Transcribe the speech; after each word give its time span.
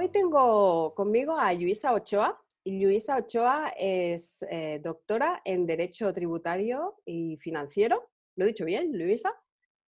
Hoy 0.00 0.10
tengo 0.10 0.94
conmigo 0.94 1.36
a 1.36 1.52
Luisa 1.52 1.92
Ochoa. 1.92 2.40
Luisa 2.64 3.16
Ochoa 3.16 3.72
es 3.76 4.46
eh, 4.48 4.78
doctora 4.80 5.42
en 5.44 5.66
Derecho 5.66 6.12
Tributario 6.12 7.00
y 7.04 7.36
Financiero. 7.38 8.08
¿Lo 8.36 8.44
he 8.44 8.48
dicho 8.48 8.64
bien, 8.64 8.96
Luisa? 8.96 9.34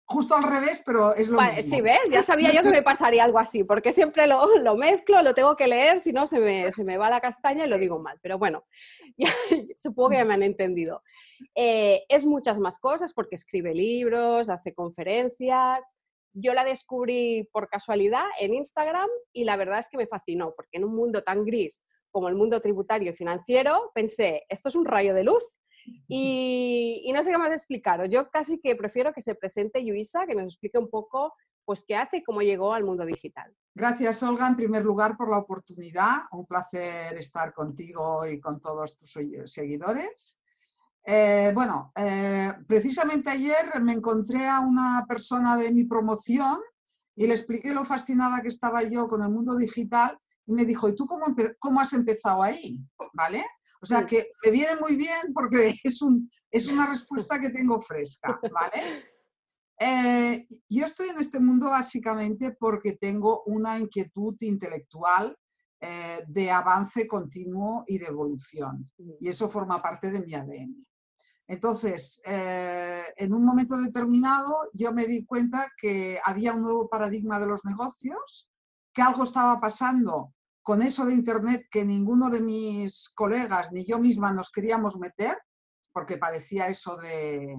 Justo 0.04 0.36
al 0.36 0.44
revés, 0.44 0.80
pero 0.86 1.12
es 1.12 1.28
lo 1.28 1.40
mismo. 1.40 1.60
Sí, 1.60 1.80
¿ves? 1.80 1.98
Ya 2.08 2.22
sabía 2.22 2.52
yo 2.52 2.62
que 2.62 2.70
me 2.70 2.84
pasaría 2.84 3.24
algo 3.24 3.40
así, 3.40 3.64
porque 3.64 3.92
siempre 3.92 4.28
lo, 4.28 4.46
lo 4.62 4.76
mezclo, 4.76 5.22
lo 5.22 5.34
tengo 5.34 5.56
que 5.56 5.66
leer, 5.66 5.98
si 5.98 6.12
no 6.12 6.28
se 6.28 6.38
me, 6.38 6.70
se 6.70 6.84
me, 6.84 6.98
va 6.98 7.10
la 7.10 7.20
castaña 7.20 7.66
y 7.66 7.68
lo 7.68 7.76
digo 7.76 7.98
mal. 7.98 8.20
Pero 8.22 8.38
bueno, 8.38 8.64
supongo 9.76 10.10
que 10.10 10.16
ya 10.18 10.24
me 10.24 10.34
han 10.34 10.44
entendido. 10.44 11.02
Eh, 11.52 12.04
es 12.08 12.24
muchas 12.24 12.60
más 12.60 12.78
cosas 12.78 13.12
porque 13.12 13.34
escribe 13.34 13.74
libros, 13.74 14.50
hace 14.50 14.72
conferencias, 14.72 15.96
yo 16.38 16.52
la 16.52 16.64
descubrí 16.64 17.48
por 17.50 17.68
casualidad 17.68 18.24
en 18.38 18.54
Instagram 18.54 19.08
y 19.32 19.44
la 19.44 19.56
verdad 19.56 19.78
es 19.78 19.88
que 19.88 19.96
me 19.96 20.06
fascinó, 20.06 20.52
porque 20.54 20.76
en 20.76 20.84
un 20.84 20.94
mundo 20.94 21.22
tan 21.22 21.44
gris 21.44 21.82
como 22.10 22.28
el 22.28 22.34
mundo 22.34 22.60
tributario 22.60 23.12
y 23.12 23.16
financiero, 23.16 23.90
pensé, 23.94 24.44
esto 24.48 24.68
es 24.68 24.74
un 24.74 24.84
rayo 24.84 25.14
de 25.14 25.24
luz. 25.24 25.42
Y, 26.08 27.12
no 27.14 27.22
sé 27.22 27.30
qué 27.30 27.38
más 27.38 27.52
explicaros. 27.52 28.08
Yo 28.10 28.28
casi 28.30 28.58
que 28.58 28.74
prefiero 28.74 29.12
que 29.12 29.22
se 29.22 29.36
presente 29.36 29.80
Luisa, 29.82 30.26
que 30.26 30.34
nos 30.34 30.46
explique 30.46 30.78
un 30.78 30.90
poco 30.90 31.32
pues 31.64 31.84
qué 31.86 31.94
hace 31.94 32.18
y 32.18 32.24
cómo 32.24 32.42
llegó 32.42 32.74
al 32.74 32.82
mundo 32.82 33.06
digital. 33.06 33.54
Gracias, 33.72 34.20
Olga, 34.24 34.48
en 34.48 34.56
primer 34.56 34.84
lugar 34.84 35.16
por 35.16 35.30
la 35.30 35.38
oportunidad. 35.38 36.22
Un 36.32 36.44
placer 36.44 37.16
estar 37.16 37.52
contigo 37.54 38.26
y 38.26 38.40
con 38.40 38.60
todos 38.60 38.96
tus 38.96 39.16
seguidores. 39.44 40.40
Eh, 41.08 41.52
bueno, 41.54 41.92
eh, 41.94 42.52
precisamente 42.66 43.30
ayer 43.30 43.80
me 43.80 43.92
encontré 43.92 44.48
a 44.48 44.58
una 44.58 45.06
persona 45.08 45.56
de 45.56 45.72
mi 45.72 45.84
promoción 45.84 46.58
y 47.14 47.28
le 47.28 47.34
expliqué 47.34 47.72
lo 47.72 47.84
fascinada 47.84 48.42
que 48.42 48.48
estaba 48.48 48.82
yo 48.82 49.06
con 49.06 49.22
el 49.22 49.28
mundo 49.28 49.54
digital 49.54 50.18
y 50.46 50.52
me 50.52 50.64
dijo, 50.64 50.88
¿y 50.88 50.96
tú 50.96 51.06
cómo, 51.06 51.26
cómo 51.60 51.80
has 51.80 51.92
empezado 51.92 52.42
ahí? 52.42 52.80
¿Vale? 53.12 53.44
O 53.80 53.86
sea 53.86 54.04
que 54.04 54.32
me 54.44 54.50
viene 54.50 54.72
muy 54.80 54.96
bien 54.96 55.32
porque 55.32 55.74
es, 55.84 56.02
un, 56.02 56.28
es 56.50 56.66
una 56.66 56.86
respuesta 56.86 57.40
que 57.40 57.50
tengo 57.50 57.80
fresca, 57.80 58.40
¿vale? 58.52 59.04
Eh, 59.78 60.44
yo 60.68 60.86
estoy 60.86 61.10
en 61.10 61.20
este 61.20 61.38
mundo 61.38 61.70
básicamente 61.70 62.56
porque 62.58 62.94
tengo 62.94 63.44
una 63.44 63.78
inquietud 63.78 64.34
intelectual 64.40 65.36
de 66.26 66.50
avance 66.50 67.06
continuo 67.06 67.84
y 67.86 67.98
de 67.98 68.06
evolución. 68.06 68.90
Y 69.20 69.28
eso 69.28 69.48
forma 69.48 69.80
parte 69.80 70.10
de 70.10 70.20
mi 70.24 70.34
ADN. 70.34 70.84
Entonces, 71.48 72.20
eh, 72.26 73.02
en 73.16 73.32
un 73.32 73.44
momento 73.44 73.78
determinado 73.78 74.68
yo 74.72 74.92
me 74.92 75.06
di 75.06 75.24
cuenta 75.24 75.72
que 75.80 76.18
había 76.24 76.52
un 76.52 76.62
nuevo 76.62 76.88
paradigma 76.88 77.38
de 77.38 77.46
los 77.46 77.64
negocios, 77.64 78.50
que 78.92 79.02
algo 79.02 79.24
estaba 79.24 79.60
pasando 79.60 80.34
con 80.62 80.82
eso 80.82 81.06
de 81.06 81.14
Internet 81.14 81.68
que 81.70 81.84
ninguno 81.84 82.28
de 82.28 82.40
mis 82.40 83.10
colegas 83.10 83.70
ni 83.70 83.84
yo 83.84 84.00
misma 84.00 84.32
nos 84.32 84.50
queríamos 84.50 84.98
meter, 84.98 85.38
porque 85.92 86.18
parecía 86.18 86.66
eso 86.66 86.96
de, 86.96 87.56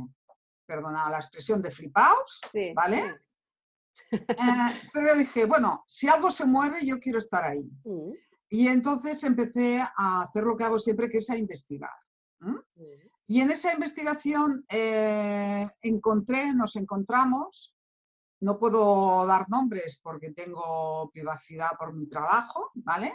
perdona 0.66 1.10
la 1.10 1.18
expresión, 1.18 1.62
de 1.62 1.72
flipaos, 1.72 2.42
¿vale? 2.76 3.22
Eh, 4.12 4.90
pero 4.94 5.08
yo 5.08 5.16
dije, 5.16 5.46
bueno, 5.46 5.84
si 5.88 6.08
algo 6.08 6.30
se 6.30 6.46
mueve, 6.46 6.86
yo 6.86 7.00
quiero 7.00 7.18
estar 7.18 7.44
ahí. 7.44 7.64
Mm. 7.84 8.12
Y 8.50 8.68
entonces 8.68 9.24
empecé 9.24 9.82
a 9.82 10.22
hacer 10.22 10.44
lo 10.44 10.56
que 10.56 10.66
hago 10.66 10.78
siempre, 10.78 11.10
que 11.10 11.18
es 11.18 11.30
a 11.30 11.38
investigar. 11.38 11.90
Y 13.28 13.42
en 13.42 13.52
esa 13.52 13.74
investigación 13.74 14.66
eh, 14.70 15.68
encontré, 15.82 16.54
nos 16.54 16.78
encontramos, 16.78 17.76
no 18.40 18.58
puedo 18.58 19.26
dar 19.26 19.50
nombres 19.50 20.00
porque 20.02 20.32
tengo 20.32 21.10
privacidad 21.12 21.72
por 21.78 21.94
mi 21.94 22.08
trabajo, 22.08 22.72
¿vale? 22.76 23.14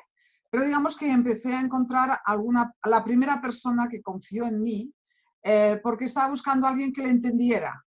Pero 0.51 0.65
digamos 0.65 0.97
que 0.97 1.11
empecé 1.11 1.55
a 1.55 1.63
encontrar 1.63 2.21
alguna, 2.27 2.75
la 2.85 3.03
primera 3.03 3.41
persona 3.41 3.89
que 3.89 4.03
confió 4.03 4.45
en 4.45 4.61
mí 4.61 4.95
eh, 5.43 5.81
porque 5.83 6.05
estaba 6.05 6.29
buscando 6.29 6.67
a 6.67 6.71
alguien 6.71 6.93
que 6.93 7.03
le 7.03 7.09
entendiera. 7.09 7.83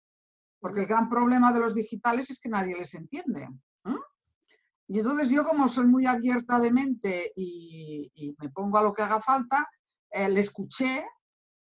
Porque 0.61 0.83
el 0.83 0.87
gran 0.87 1.09
problema 1.09 1.53
de 1.53 1.59
los 1.59 1.75
digitales 1.75 2.31
es 2.31 2.39
que 2.39 2.49
nadie 2.49 2.77
les 2.77 2.95
entiende. 2.95 3.49
Y 4.87 4.99
entonces 4.99 5.31
yo 5.31 5.45
como 5.45 5.69
soy 5.69 5.87
muy 5.87 6.07
abierta 6.07 6.61
de 6.61 6.73
mente 6.73 7.33
y, 7.35 8.35
me 8.39 8.51
pongo 8.51 8.79
a 8.79 8.83
lo 8.83 8.93
que 8.93 9.03
haga 9.03 9.21
falta, 9.21 9.67
eh, 10.11 10.29
le 10.29 10.41
escuché 10.41 11.05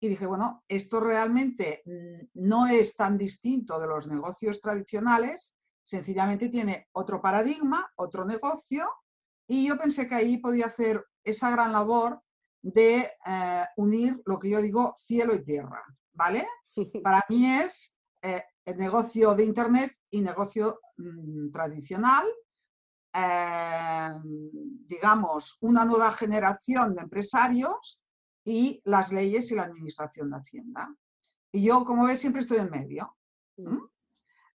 y 0.04 0.10
dije, 0.10 0.26
bueno, 0.26 0.64
esto 0.68 1.00
realmente 1.00 1.84
mm, 1.86 2.44
no 2.44 2.66
es 2.66 2.96
tan 2.96 3.18
distinto 3.20 3.80
de 3.80 3.88
los 3.88 4.08
negocios 4.08 4.60
tradicionales, 4.60 5.56
sencillamente 5.84 6.50
tiene 6.50 6.90
otro 6.94 7.22
paradigma, 7.22 7.88
otro 7.96 8.26
negocio, 8.26 8.90
y 9.48 9.68
yo 9.68 9.78
pensé 9.78 10.10
que 10.10 10.16
ahí 10.16 10.38
podía 10.38 10.66
hacer 10.66 11.06
esa 11.24 11.52
gran 11.52 11.72
labor 11.72 12.20
de 12.64 13.08
eh, 13.26 13.66
unir 13.78 14.20
lo 14.26 14.40
que 14.40 14.50
yo 14.50 14.60
digo 14.60 14.94
cielo 14.98 15.36
y 15.36 15.44
tierra, 15.44 15.84
¿vale? 16.14 16.48
Para 17.04 17.24
mí 17.30 17.46
es 17.46 17.96
eh, 18.24 18.44
el 18.66 18.78
negocio 18.78 19.36
de 19.36 19.46
Internet 19.46 19.96
y 20.10 20.22
negocio 20.22 20.80
mm, 20.98 21.52
tradicional, 21.52 22.26
eh, 23.14 24.10
digamos, 24.88 25.58
una 25.62 25.86
nueva 25.86 26.12
generación 26.12 26.96
de 26.96 27.04
empresarios 27.04 28.01
y 28.44 28.82
las 28.86 29.12
leyes 29.12 29.52
y 29.52 29.56
la 29.56 29.64
administración 29.64 30.30
de 30.30 30.38
Hacienda. 30.38 30.96
Y 31.52 31.66
yo, 31.66 31.84
como 31.86 32.06
ves, 32.06 32.20
siempre 32.20 32.42
estoy 32.42 32.58
en 32.58 32.70
medio. 32.70 33.16
Mm. 33.58 33.78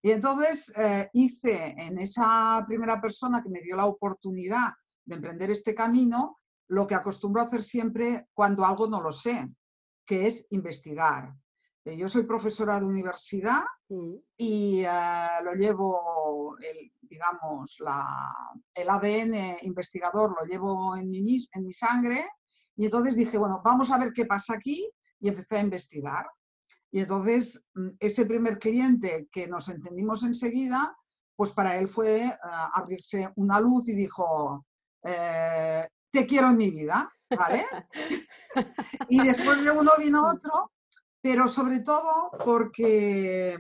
Y 0.04 0.12
entonces 0.12 0.74
eh, 0.78 1.10
hice 1.14 1.76
en 1.78 2.00
esa 2.00 2.64
primera 2.68 3.00
persona 3.00 3.42
que 3.44 3.50
me 3.50 3.62
dio 3.62 3.76
la 3.76 3.86
oportunidad 3.86 4.74
de 5.06 5.16
emprender 5.16 5.52
este 5.52 5.76
camino, 5.76 6.38
lo 6.70 6.88
que 6.88 6.96
acostumbro 6.96 7.42
a 7.42 7.46
hacer 7.46 7.64
siempre 7.64 8.28
cuando 8.34 8.66
algo 8.66 8.88
no 8.88 9.02
lo 9.02 9.12
sé, 9.12 9.48
que 10.06 10.28
es 10.28 10.48
investigar. 10.52 11.34
Eh, 11.86 11.98
yo 11.98 12.10
soy 12.10 12.24
profesora 12.24 12.80
de 12.80 12.86
universidad 12.86 13.64
y 14.38 14.84
eh, 14.84 15.44
lo 15.44 15.54
llevo, 15.54 16.56
el, 16.58 16.92
digamos, 17.02 17.78
la, 17.80 18.28
el 18.74 18.90
ADN 18.90 19.58
investigador 19.64 20.34
lo 20.36 20.48
llevo 20.48 20.96
en 20.96 21.10
mi, 21.10 21.48
en 21.54 21.64
mi 21.64 21.72
sangre 21.72 22.26
y 22.82 22.86
entonces 22.86 23.16
dije, 23.16 23.38
bueno, 23.38 23.62
vamos 23.64 23.92
a 23.92 23.98
ver 24.00 24.12
qué 24.12 24.26
pasa 24.26 24.56
aquí 24.56 24.90
y 25.20 25.28
empecé 25.28 25.58
a 25.58 25.62
investigar. 25.62 26.26
Y 26.90 27.02
entonces 27.02 27.68
mm, 27.76 27.90
ese 28.00 28.26
primer 28.26 28.58
cliente 28.58 29.30
que 29.32 29.46
nos 29.46 29.70
entendimos 29.70 30.24
enseguida, 30.24 30.98
pues 31.36 31.52
para 31.52 31.78
él 31.78 31.88
fue 31.88 32.24
ah, 32.44 32.72
abrirse 32.74 33.32
una 33.36 33.60
luz 33.60 33.88
y 33.88 33.94
dijo, 33.94 34.66
eh, 35.04 35.88
te 36.10 36.26
quiero 36.26 36.50
en 36.50 36.58
mi 36.58 36.72
vida, 36.72 37.08
¿vale? 37.30 37.64
y 39.10 39.28
después 39.28 39.64
de 39.64 39.70
uno 39.70 39.92
vino 40.00 40.28
otro, 40.28 40.72
pero 41.22 41.48
sobre 41.48 41.82
todo 41.82 42.32
porque, 42.44 43.60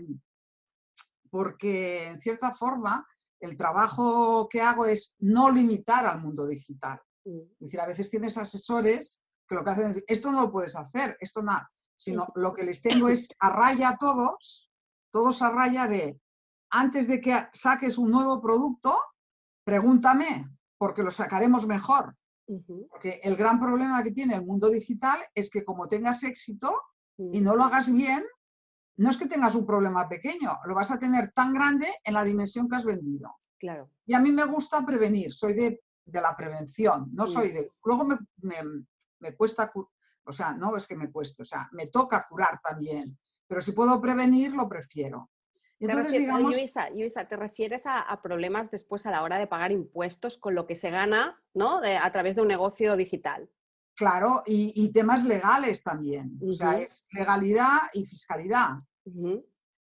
porque 1.29 2.07
en 2.07 2.19
cierta 2.19 2.55
forma 2.55 3.05
el 3.39 3.55
trabajo 3.55 4.49
que 4.49 4.61
hago 4.61 4.87
es 4.87 5.13
no 5.19 5.51
limitar 5.51 6.07
al 6.07 6.21
mundo 6.21 6.47
digital. 6.47 6.99
Es 7.25 7.59
decir, 7.59 7.79
a 7.79 7.85
veces 7.85 8.09
tienes 8.09 8.37
asesores 8.37 9.21
que 9.47 9.55
lo 9.55 9.63
que 9.63 9.71
hacen 9.71 9.91
es, 9.91 10.03
esto 10.07 10.31
no 10.31 10.41
lo 10.41 10.51
puedes 10.51 10.75
hacer, 10.75 11.17
esto 11.19 11.43
no, 11.43 11.57
sino 11.95 12.27
lo 12.35 12.53
que 12.53 12.63
les 12.63 12.81
tengo 12.81 13.09
es 13.09 13.29
a 13.39 13.49
raya 13.49 13.89
a 13.89 13.97
todos, 13.97 14.71
todos 15.11 15.41
a 15.41 15.49
raya 15.49 15.87
de, 15.87 16.19
antes 16.71 17.07
de 17.07 17.21
que 17.21 17.35
saques 17.53 17.97
un 17.97 18.11
nuevo 18.11 18.41
producto, 18.41 18.97
pregúntame, 19.63 20.49
porque 20.77 21.03
lo 21.03 21.11
sacaremos 21.11 21.67
mejor. 21.67 22.15
Porque 22.89 23.21
el 23.23 23.37
gran 23.37 23.61
problema 23.61 24.03
que 24.03 24.11
tiene 24.11 24.33
el 24.33 24.45
mundo 24.45 24.69
digital 24.69 25.17
es 25.33 25.49
que 25.49 25.63
como 25.63 25.87
tengas 25.87 26.23
éxito 26.23 26.81
y 27.17 27.39
no 27.39 27.55
lo 27.55 27.63
hagas 27.63 27.93
bien, 27.93 28.23
no 28.97 29.09
es 29.09 29.17
que 29.17 29.27
tengas 29.27 29.55
un 29.55 29.65
problema 29.65 30.09
pequeño, 30.09 30.59
lo 30.65 30.75
vas 30.75 30.91
a 30.91 30.99
tener 30.99 31.31
tan 31.31 31.53
grande 31.53 31.87
en 32.03 32.13
la 32.13 32.23
dimensión 32.23 32.67
que 32.67 32.75
has 32.75 32.83
vendido. 32.83 33.35
Claro. 33.57 33.89
Y 34.05 34.15
a 34.15 34.19
mí 34.19 34.31
me 34.31 34.43
gusta 34.45 34.85
prevenir, 34.85 35.33
soy 35.33 35.53
de 35.53 35.81
de 36.11 36.21
la 36.21 36.35
prevención, 36.35 37.09
no 37.13 37.27
soy 37.27 37.51
de... 37.51 37.71
Luego 37.83 38.05
me, 38.05 38.17
me, 39.19 39.35
cuesta, 39.35 39.71
o 40.25 40.31
sea, 40.31 40.53
no 40.53 40.75
es 40.75 40.87
que 40.87 40.95
me 40.95 41.11
cueste, 41.11 41.43
o 41.43 41.45
sea, 41.45 41.69
me 41.71 41.87
toca 41.87 42.27
curar 42.27 42.59
también, 42.63 43.17
pero 43.47 43.61
si 43.61 43.71
puedo 43.71 43.99
prevenir, 44.01 44.53
lo 44.53 44.67
prefiero. 44.67 45.29
Entonces, 45.79 46.11
digamos... 46.11 46.55
Luisa, 46.55 47.27
¿te 47.27 47.35
refieres 47.35 47.83
a, 47.85 48.21
problemas 48.21 48.69
después 48.69 49.05
a 49.05 49.11
la 49.11 49.23
hora 49.23 49.39
de 49.39 49.47
pagar 49.47 49.71
impuestos 49.71 50.37
con 50.37 50.53
lo 50.53 50.67
que 50.67 50.75
se 50.75 50.91
gana 50.91 51.41
¿no? 51.53 51.81
a 51.83 52.11
través 52.11 52.35
de 52.35 52.41
un 52.43 52.47
negocio 52.47 52.95
digital? 52.95 53.49
Claro, 53.95 54.43
y, 54.45 54.91
temas 54.93 55.25
legales 55.25 55.83
también. 55.83 56.39
O 56.47 56.51
sea, 56.51 56.77
es 56.77 57.07
legalidad 57.11 57.77
y 57.93 58.05
fiscalidad. 58.05 58.69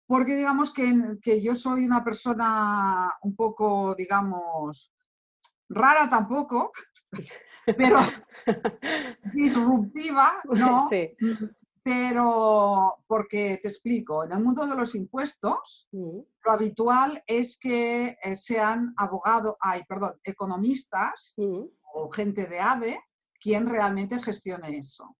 Porque 0.05 0.35
digamos 0.35 0.73
que, 0.73 1.17
que, 1.21 1.41
yo 1.41 1.55
soy 1.55 1.85
una 1.85 2.03
persona 2.03 3.09
un 3.21 3.35
poco, 3.35 3.95
digamos, 3.95 4.91
rara 5.73 6.09
tampoco, 6.09 6.71
pero 7.77 7.99
disruptiva, 9.33 10.31
¿no? 10.51 10.87
Sí. 10.89 11.09
Pero, 11.85 13.03
porque 13.07 13.59
te 13.61 13.67
explico, 13.67 14.23
en 14.23 14.31
el 14.31 14.41
mundo 14.41 14.65
de 14.65 14.73
los 14.73 14.95
impuestos, 14.95 15.89
mm. 15.91 16.19
lo 16.45 16.51
habitual 16.51 17.21
es 17.27 17.57
que 17.57 18.17
eh, 18.23 18.35
sean 18.37 18.93
abogados, 18.95 19.57
ay, 19.59 19.83
perdón, 19.85 20.17
economistas 20.23 21.33
mm. 21.35 21.63
o 21.95 22.09
gente 22.09 22.45
de 22.45 22.59
ADE 22.61 22.99
quien 23.43 23.67
realmente 23.67 24.23
gestione 24.23 24.77
eso. 24.77 25.17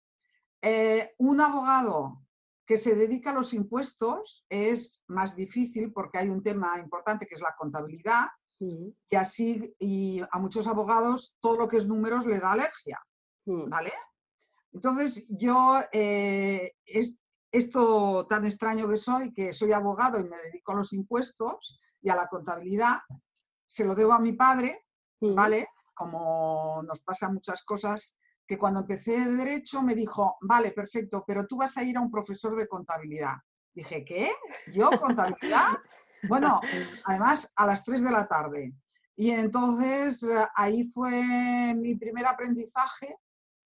Eh, 0.62 1.14
un 1.18 1.42
abogado 1.42 2.24
que 2.66 2.78
se 2.78 2.96
dedica 2.96 3.32
a 3.32 3.34
los 3.34 3.54
impuestos 3.54 4.46
es 4.48 5.04
más 5.08 5.36
difícil 5.36 5.92
porque 5.92 6.20
hay 6.20 6.30
un 6.30 6.42
tema 6.42 6.80
importante 6.80 7.26
que 7.26 7.36
es 7.36 7.42
la 7.42 7.54
contabilidad 7.58 8.28
mm. 8.63 8.88
y 9.10 9.15
así 9.15 9.75
y 9.80 10.21
a 10.31 10.39
muchos 10.39 10.68
abogados 10.68 11.38
todo 11.39 11.57
lo 11.57 11.68
que 11.68 11.77
es 11.77 11.88
números 11.88 12.25
le 12.25 12.39
da 12.39 12.54
alergia, 12.54 13.00
¿vale? 13.45 13.92
Entonces, 14.74 15.25
yo, 15.30 15.80
eh, 15.92 16.74
es, 16.86 17.18
esto 17.51 18.25
tan 18.27 18.45
extraño 18.45 18.88
que 18.88 18.98
soy, 18.98 19.31
que 19.33 19.54
soy 19.54 19.71
abogado 19.71 20.19
y 20.19 20.24
me 20.24 20.38
dedico 20.38 20.71
a 20.71 20.75
los 20.75 20.94
impuestos 20.94 21.80
y 22.01 22.10
a 22.10 22.15
la 22.15 22.27
contabilidad, 22.27 22.98
se 23.68 23.86
lo 23.86 23.94
debo 23.94 24.13
a 24.13 24.19
mi 24.19 24.33
padre, 24.33 24.75
mm. 25.21 25.36
¿vale? 25.36 25.68
Como 25.94 26.81
nos 26.83 27.01
pasa 27.01 27.30
muchas 27.30 27.62
cosas, 27.63 28.18
que 28.48 28.57
cuando 28.57 28.81
empecé 28.81 29.12
de 29.12 29.36
derecho 29.36 29.83
me 29.83 29.94
dijo, 29.94 30.38
vale, 30.42 30.71
perfecto, 30.71 31.24
pero 31.25 31.45
tú 31.45 31.57
vas 31.57 31.77
a 31.77 31.83
ir 31.83 31.95
a 31.98 32.01
un 32.01 32.12
profesor 32.12 32.56
de 32.56 32.68
contabilidad. 32.68 33.36
Dije, 33.74 34.04
¿qué? 34.04 34.31
¿Yo 34.74 34.89
contabilidad? 35.00 35.69
bueno, 36.28 36.60
además 37.06 37.52
a 37.56 37.66
las 37.66 37.84
3 37.84 38.04
de 38.04 38.12
la 38.12 38.28
tarde. 38.28 38.74
Y 39.16 39.31
entonces 39.31 40.24
eh, 40.24 40.46
ahí 40.56 40.90
fue 40.92 41.74
mi 41.75 41.96
primer 41.96 42.25
aprendizaje 42.25 43.16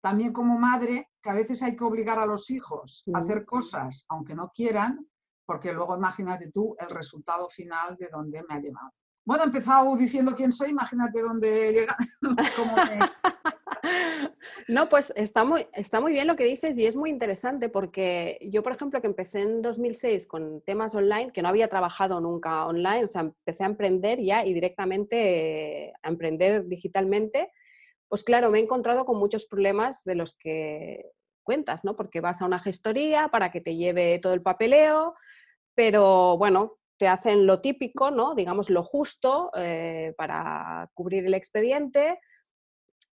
también 0.01 0.31
como 0.31 0.57
madre, 0.57 1.09
que 1.21 1.29
a 1.29 1.33
veces 1.33 1.61
hay 1.63 1.75
que 1.75 1.83
obligar 1.83 2.19
a 2.19 2.25
los 2.25 2.49
hijos 2.49 3.03
a 3.13 3.19
hacer 3.19 3.45
cosas, 3.45 4.05
aunque 4.09 4.35
no 4.35 4.51
quieran, 4.53 5.05
porque 5.45 5.73
luego 5.73 5.95
imagínate 5.95 6.51
tú 6.51 6.75
el 6.79 6.89
resultado 6.89 7.49
final 7.49 7.95
de 7.97 8.09
dónde 8.09 8.43
me 8.47 8.55
ha 8.55 8.59
llevado. 8.59 8.93
Bueno, 9.25 9.43
he 9.43 9.47
empezado 9.47 9.95
diciendo 9.97 10.35
quién 10.35 10.51
soy, 10.51 10.69
imagínate 10.69 11.21
dónde 11.21 11.73
llega. 11.73 11.97
No, 14.67 14.89
pues 14.89 15.13
está 15.15 15.43
muy, 15.43 15.67
está 15.73 16.01
muy 16.01 16.11
bien 16.11 16.27
lo 16.27 16.35
que 16.35 16.43
dices 16.43 16.77
y 16.77 16.85
es 16.85 16.95
muy 16.95 17.09
interesante 17.09 17.69
porque 17.69 18.39
yo, 18.51 18.63
por 18.63 18.73
ejemplo, 18.73 18.99
que 19.01 19.07
empecé 19.07 19.41
en 19.41 19.61
2006 19.61 20.27
con 20.27 20.61
temas 20.61 20.93
online, 20.95 21.31
que 21.31 21.41
no 21.41 21.49
había 21.49 21.69
trabajado 21.69 22.19
nunca 22.19 22.65
online, 22.65 23.05
o 23.05 23.07
sea, 23.07 23.21
empecé 23.21 23.63
a 23.63 23.67
emprender 23.67 24.19
ya 24.19 24.45
y 24.45 24.53
directamente 24.53 25.93
a 26.01 26.09
emprender 26.09 26.65
digitalmente 26.67 27.51
pues 28.09 28.23
claro, 28.23 28.51
me 28.51 28.59
he 28.59 28.61
encontrado 28.61 29.05
con 29.05 29.17
muchos 29.17 29.45
problemas 29.45 30.03
de 30.03 30.15
los 30.15 30.35
que 30.35 31.11
cuentas, 31.43 31.83
¿no? 31.83 31.95
Porque 31.95 32.21
vas 32.21 32.41
a 32.41 32.45
una 32.45 32.59
gestoría 32.59 33.29
para 33.29 33.51
que 33.51 33.61
te 33.61 33.75
lleve 33.75 34.19
todo 34.19 34.33
el 34.33 34.41
papeleo, 34.41 35.15
pero 35.75 36.37
bueno, 36.37 36.77
te 36.97 37.07
hacen 37.07 37.45
lo 37.45 37.61
típico, 37.61 38.11
¿no? 38.11 38.35
Digamos 38.35 38.69
lo 38.69 38.83
justo 38.83 39.51
eh, 39.55 40.13
para 40.17 40.89
cubrir 40.93 41.25
el 41.25 41.33
expediente. 41.33 42.19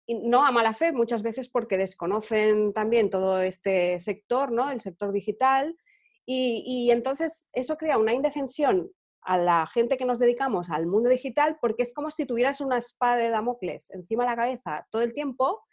No 0.08 0.46
a 0.46 0.52
mala 0.52 0.74
fe, 0.74 0.92
muchas 0.92 1.22
veces 1.22 1.50
porque 1.50 1.78
desconocen 1.78 2.74
también 2.74 3.10
todo 3.10 3.40
este 3.42 4.00
sector, 4.00 4.52
¿no? 4.52 4.70
El 4.70 4.82
sector 4.82 5.12
digital. 5.12 5.78
Y, 6.26 6.64
y 6.66 6.92
entonces 6.92 7.48
eso 7.54 7.78
crea 7.78 7.98
una 7.98 8.14
indefensión 8.14 8.92
a 9.22 9.38
la 9.38 9.68
gente 9.68 9.98
que 9.98 10.06
nos 10.06 10.20
dedicamos 10.20 10.70
al 10.70 10.88
mundo 10.88 11.10
digital 11.10 11.58
porque 11.60 11.84
es 11.84 11.94
como 11.94 12.12
si 12.12 12.26
tuvieras 12.26 12.62
una 12.62 12.78
espada 12.78 13.18
de 13.18 13.30
Damocles 13.30 13.90
encima 13.92 14.24
de 14.24 14.30
la 14.30 14.36
cabeza 14.38 14.88
todo 14.90 15.02
el 15.02 15.14
tiempo 15.14 15.64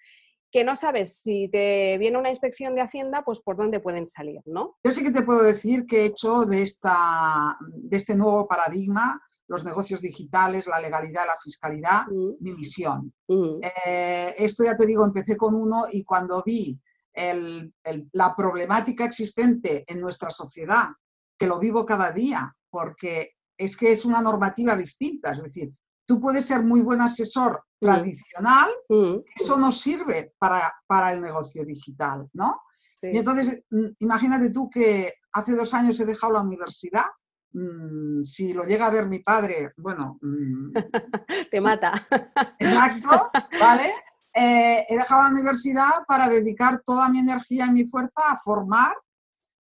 que 0.54 0.62
no 0.62 0.76
sabes 0.76 1.19
si 1.19 1.48
te 1.48 1.98
viene 1.98 2.16
una 2.16 2.30
inspección 2.30 2.76
de 2.76 2.80
Hacienda, 2.80 3.25
pues 3.25 3.40
por 3.40 3.56
dónde 3.56 3.80
pueden 3.80 4.06
salir, 4.06 4.40
¿no? 4.44 4.76
Yo 4.84 4.92
sí 4.92 5.02
que 5.02 5.10
te 5.10 5.22
puedo 5.22 5.42
decir 5.42 5.84
que 5.84 6.02
he 6.02 6.06
hecho 6.06 6.44
de, 6.44 6.62
esta, 6.62 7.56
de 7.72 7.96
este 7.96 8.16
nuevo 8.16 8.46
paradigma 8.46 9.20
los 9.49 9.64
negocios 9.64 10.00
digitales, 10.00 10.67
la 10.67 10.81
legalidad, 10.81 11.26
la 11.26 11.38
fiscalidad, 11.43 12.06
mm. 12.06 12.35
mi 12.41 12.55
misión. 12.55 13.12
Mm. 13.29 13.61
Eh, 13.87 14.35
esto 14.38 14.64
ya 14.64 14.76
te 14.76 14.87
digo, 14.87 15.05
empecé 15.05 15.37
con 15.37 15.55
uno 15.55 15.85
y 15.93 16.05
cuando 16.05 16.43
vi 16.44 16.79
la 18.12 18.35
problemática 18.37 19.05
existente 19.05 19.85
en 19.87 20.00
nuestra 20.00 20.32
sociedad, 20.32 20.88
que 21.38 21.46
lo 21.46 21.61
vivo 21.61 21.87
cada 21.87 22.11
día, 22.11 22.52
porque 22.69 23.37
es 23.56 23.76
que 23.76 23.93
es 23.93 24.05
una 24.05 24.20
normativa 24.20 24.75
distinta. 24.76 25.32
Es 25.32 25.43
decir, 25.43 25.73
tú 26.05 26.20
puedes 26.20 26.44
ser 26.44 26.62
muy 26.64 26.81
buen 26.81 27.00
asesor 27.00 27.62
tradicional, 27.79 28.70
mm. 28.88 29.17
eso 29.37 29.56
no 29.58 29.70
sirve 29.70 30.35
para, 30.38 30.73
para, 30.87 31.12
el 31.12 31.20
negocio 31.20 31.64
digital, 31.64 32.29
¿no? 32.32 32.62
Y 33.02 33.19
entonces, 33.19 33.62
imagínate 33.99 34.50
tú 34.50 34.70
que 34.70 35.12
hace 35.32 35.55
dos 35.55 35.75
años 35.75 36.00
he 36.00 36.06
dejado 36.06 36.32
la 36.32 36.43
universidad. 36.43 37.05
Mm, 37.54 38.24
si 38.24 38.52
lo 38.52 38.64
llega 38.64 38.86
a 38.86 38.90
ver 38.90 39.06
mi 39.06 39.20
padre, 39.20 39.72
bueno... 39.76 40.18
Te 41.50 41.60
mata. 41.60 42.04
Exacto, 42.58 43.30
¿vale? 43.60 43.90
Eh, 44.34 44.84
he 44.88 44.96
dejado 44.96 45.22
la 45.22 45.28
universidad 45.28 46.04
para 46.08 46.28
dedicar 46.28 46.80
toda 46.84 47.08
mi 47.08 47.20
energía 47.20 47.66
y 47.66 47.72
mi 47.72 47.84
fuerza 47.86 48.32
a 48.32 48.38
formar 48.38 48.96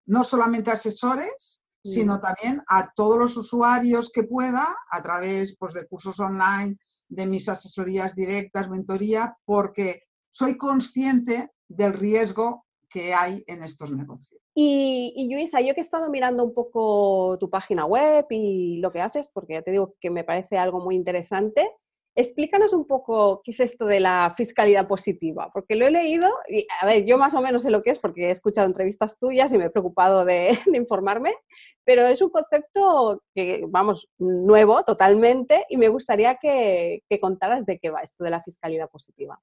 no 0.06 0.24
solamente 0.24 0.72
asesores, 0.72 1.62
sino 1.84 2.18
también 2.18 2.62
a 2.66 2.90
todos 2.94 3.18
los 3.18 3.36
usuarios 3.36 4.10
que 4.12 4.24
pueda 4.24 4.66
a 4.90 5.02
través 5.02 5.54
pues, 5.58 5.74
de 5.74 5.86
cursos 5.86 6.18
online, 6.18 6.78
de 7.08 7.26
mis 7.26 7.48
asesorías 7.48 8.14
directas, 8.14 8.70
mentoría, 8.70 9.36
porque 9.44 10.04
soy 10.30 10.56
consciente 10.56 11.52
del 11.68 11.92
riesgo 11.92 12.66
que 12.88 13.14
hay 13.14 13.44
en 13.46 13.62
estos 13.62 13.92
negocios. 13.92 14.40
Y, 14.56 15.28
Luisa, 15.32 15.60
yo 15.60 15.74
que 15.74 15.80
he 15.80 15.82
estado 15.82 16.08
mirando 16.10 16.44
un 16.44 16.54
poco 16.54 17.36
tu 17.40 17.50
página 17.50 17.86
web 17.86 18.24
y 18.30 18.78
lo 18.78 18.92
que 18.92 19.00
haces, 19.00 19.28
porque 19.32 19.54
ya 19.54 19.62
te 19.62 19.72
digo 19.72 19.96
que 20.00 20.10
me 20.10 20.22
parece 20.22 20.58
algo 20.58 20.80
muy 20.80 20.94
interesante, 20.94 21.68
Explícanos 22.16 22.72
un 22.72 22.86
poco 22.86 23.42
qué 23.42 23.50
es 23.50 23.58
esto 23.58 23.86
de 23.86 23.98
la 23.98 24.32
fiscalidad 24.36 24.86
positiva, 24.86 25.50
porque 25.52 25.74
lo 25.74 25.84
he 25.84 25.90
leído 25.90 26.30
y, 26.46 26.64
a 26.80 26.86
ver, 26.86 27.04
yo 27.04 27.18
más 27.18 27.34
o 27.34 27.40
menos 27.40 27.64
sé 27.64 27.72
lo 27.72 27.82
que 27.82 27.90
es 27.90 27.98
porque 27.98 28.28
he 28.28 28.30
escuchado 28.30 28.68
entrevistas 28.68 29.18
tuyas 29.18 29.52
y 29.52 29.58
me 29.58 29.64
he 29.64 29.70
preocupado 29.70 30.24
de, 30.24 30.56
informarme, 30.72 31.34
pero 31.82 32.06
es 32.06 32.22
un 32.22 32.30
concepto 32.30 33.20
que, 33.34 33.64
vamos, 33.68 34.08
nuevo 34.18 34.84
totalmente 34.84 35.66
y 35.68 35.76
me 35.76 35.88
gustaría 35.88 36.36
que 36.36 37.02
contaras 37.20 37.66
de 37.66 37.80
qué 37.80 37.90
va 37.90 38.02
esto 38.02 38.22
de 38.22 38.30
la 38.30 38.44
fiscalidad 38.44 38.88
positiva. 38.88 39.40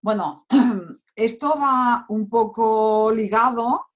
Bueno, 0.00 0.46
esto 1.16 1.54
va 1.60 2.06
un 2.08 2.30
poco 2.30 3.12
ligado 3.12 3.88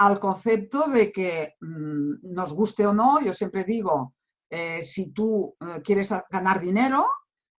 al 0.00 0.18
concepto 0.18 0.88
de 0.88 1.12
que 1.12 1.56
mm, 1.60 2.32
nos 2.32 2.54
guste 2.54 2.86
o 2.86 2.94
no, 2.94 3.20
yo 3.20 3.34
siempre 3.34 3.64
digo, 3.64 4.14
eh, 4.48 4.82
si 4.82 5.10
tú 5.10 5.54
eh, 5.60 5.82
quieres 5.82 6.10
ganar 6.30 6.58
dinero, 6.58 7.04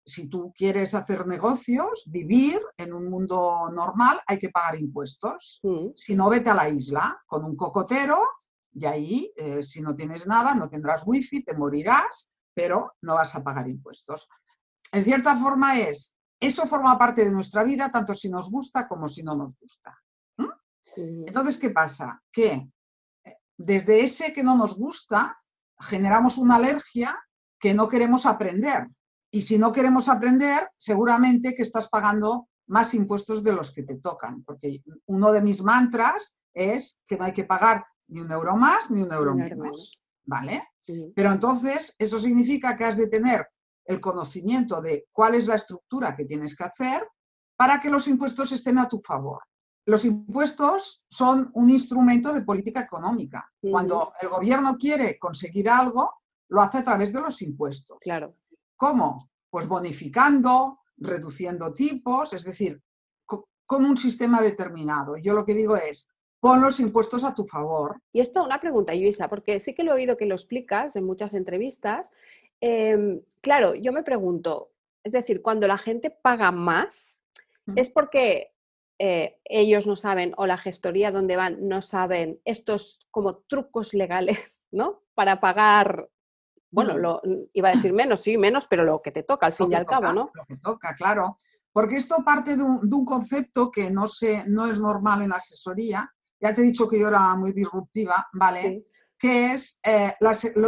si 0.02 0.28
tú 0.30 0.50
quieres 0.56 0.94
hacer 0.94 1.26
negocios, 1.26 2.04
vivir 2.06 2.58
en 2.78 2.94
un 2.94 3.10
mundo 3.10 3.70
normal, 3.74 4.18
hay 4.26 4.38
que 4.38 4.48
pagar 4.48 4.80
impuestos. 4.80 5.60
Si 5.94 6.16
no, 6.16 6.30
vete 6.30 6.48
a 6.48 6.54
la 6.54 6.70
isla 6.70 7.22
con 7.26 7.44
un 7.44 7.54
cocotero 7.54 8.18
y 8.72 8.86
ahí, 8.86 9.32
eh, 9.36 9.62
si 9.62 9.82
no 9.82 9.94
tienes 9.94 10.26
nada, 10.26 10.54
no 10.54 10.70
tendrás 10.70 11.02
wifi, 11.04 11.44
te 11.44 11.54
morirás, 11.54 12.30
pero 12.54 12.94
no 13.02 13.16
vas 13.16 13.34
a 13.34 13.44
pagar 13.44 13.68
impuestos. 13.68 14.28
En 14.92 15.04
cierta 15.04 15.36
forma 15.36 15.78
es, 15.78 16.16
eso 16.40 16.66
forma 16.66 16.98
parte 16.98 17.22
de 17.22 17.32
nuestra 17.32 17.64
vida, 17.64 17.92
tanto 17.92 18.14
si 18.14 18.30
nos 18.30 18.50
gusta 18.50 18.88
como 18.88 19.08
si 19.08 19.22
no 19.22 19.36
nos 19.36 19.54
gusta. 19.60 19.94
Entonces, 20.96 21.58
¿qué 21.58 21.70
pasa? 21.70 22.22
Que 22.32 22.68
desde 23.56 24.02
ese 24.02 24.32
que 24.32 24.42
no 24.42 24.56
nos 24.56 24.76
gusta, 24.76 25.38
generamos 25.78 26.38
una 26.38 26.56
alergia 26.56 27.18
que 27.58 27.74
no 27.74 27.88
queremos 27.88 28.26
aprender. 28.26 28.88
Y 29.30 29.42
si 29.42 29.58
no 29.58 29.72
queremos 29.72 30.08
aprender, 30.08 30.70
seguramente 30.76 31.54
que 31.54 31.62
estás 31.62 31.88
pagando 31.88 32.48
más 32.66 32.94
impuestos 32.94 33.42
de 33.44 33.52
los 33.52 33.72
que 33.72 33.82
te 33.82 33.96
tocan, 33.96 34.42
porque 34.44 34.82
uno 35.06 35.32
de 35.32 35.42
mis 35.42 35.62
mantras 35.62 36.36
es 36.54 37.02
que 37.06 37.16
no 37.16 37.24
hay 37.24 37.32
que 37.32 37.44
pagar 37.44 37.84
ni 38.08 38.20
un 38.20 38.32
euro 38.32 38.56
más 38.56 38.90
ni 38.90 39.02
un 39.02 39.12
euro 39.12 39.34
menos, 39.34 40.00
¿vale? 40.24 40.62
Pero 41.14 41.32
entonces 41.32 41.94
eso 41.98 42.18
significa 42.18 42.76
que 42.76 42.84
has 42.84 42.96
de 42.96 43.06
tener 43.06 43.46
el 43.84 44.00
conocimiento 44.00 44.80
de 44.80 45.06
cuál 45.12 45.34
es 45.34 45.46
la 45.46 45.56
estructura 45.56 46.16
que 46.16 46.24
tienes 46.24 46.56
que 46.56 46.64
hacer 46.64 47.06
para 47.56 47.80
que 47.80 47.90
los 47.90 48.08
impuestos 48.08 48.52
estén 48.52 48.78
a 48.78 48.88
tu 48.88 48.98
favor. 49.00 49.42
Los 49.86 50.04
impuestos 50.04 51.06
son 51.08 51.50
un 51.54 51.70
instrumento 51.70 52.32
de 52.32 52.42
política 52.42 52.80
económica. 52.80 53.50
Cuando 53.60 54.12
el 54.20 54.28
gobierno 54.28 54.76
quiere 54.78 55.18
conseguir 55.18 55.68
algo, 55.68 56.12
lo 56.48 56.60
hace 56.60 56.78
a 56.78 56.84
través 56.84 57.12
de 57.12 57.20
los 57.20 57.40
impuestos. 57.42 57.98
Claro. 58.00 58.36
¿Cómo? 58.76 59.30
Pues 59.48 59.66
bonificando, 59.66 60.80
reduciendo 60.96 61.72
tipos, 61.72 62.32
es 62.32 62.44
decir, 62.44 62.80
con 63.26 63.84
un 63.84 63.96
sistema 63.96 64.42
determinado. 64.42 65.16
Yo 65.16 65.32
lo 65.32 65.44
que 65.44 65.54
digo 65.54 65.76
es, 65.76 66.08
pon 66.40 66.60
los 66.60 66.80
impuestos 66.80 67.24
a 67.24 67.34
tu 67.34 67.46
favor. 67.46 68.00
Y 68.12 68.20
esto, 68.20 68.42
una 68.42 68.60
pregunta, 68.60 68.94
Luisa, 68.94 69.28
porque 69.28 69.60
sí 69.60 69.74
que 69.74 69.84
lo 69.84 69.92
he 69.92 69.94
oído 69.96 70.16
que 70.16 70.26
lo 70.26 70.34
explicas 70.34 70.96
en 70.96 71.04
muchas 71.04 71.34
entrevistas. 71.34 72.10
Em, 72.60 73.22
claro, 73.40 73.74
yo 73.74 73.92
me 73.92 74.02
pregunto, 74.02 74.72
es 75.04 75.12
decir, 75.12 75.40
cuando 75.40 75.66
la 75.68 75.78
gente 75.78 76.10
paga 76.10 76.50
más, 76.50 77.22
es 77.76 77.88
porque 77.88 78.52
eh, 79.02 79.40
ellos 79.46 79.86
no 79.86 79.96
saben 79.96 80.34
o 80.36 80.46
la 80.46 80.58
gestoría 80.58 81.10
donde 81.10 81.34
van 81.34 81.66
no 81.66 81.80
saben 81.80 82.38
estos 82.44 83.00
como 83.10 83.38
trucos 83.48 83.94
legales, 83.94 84.66
¿no? 84.70 85.04
Para 85.14 85.40
pagar, 85.40 86.10
bueno, 86.70 86.98
lo, 86.98 87.22
iba 87.54 87.70
a 87.70 87.72
decir 87.72 87.94
menos, 87.94 88.20
sí, 88.20 88.36
menos, 88.36 88.66
pero 88.68 88.84
lo 88.84 89.00
que 89.00 89.10
te 89.10 89.22
toca 89.22 89.46
al 89.46 89.54
fin 89.54 89.72
y 89.72 89.74
al 89.74 89.86
cabo, 89.86 90.12
¿no? 90.12 90.30
Lo 90.34 90.44
que 90.44 90.58
toca, 90.58 90.92
claro. 90.92 91.38
Porque 91.72 91.96
esto 91.96 92.16
parte 92.22 92.58
de 92.58 92.62
un, 92.62 93.04
concepto 93.06 93.70
que 93.70 93.90
no, 93.90 94.06
sé, 94.06 94.44
no 94.48 94.66
es 94.66 94.78
normal 94.78 95.22
en 95.22 95.30
la 95.30 95.36
asesoría. 95.36 96.12
Ya 96.38 96.52
te 96.52 96.60
he 96.60 96.64
dicho 96.64 96.86
que 96.86 97.00
yo 97.00 97.08
era 97.08 97.34
muy 97.36 97.52
disruptiva, 97.52 98.28
¿vale? 98.38 98.84
Que 99.18 99.52
es, 99.52 99.80
eh, 99.82 100.12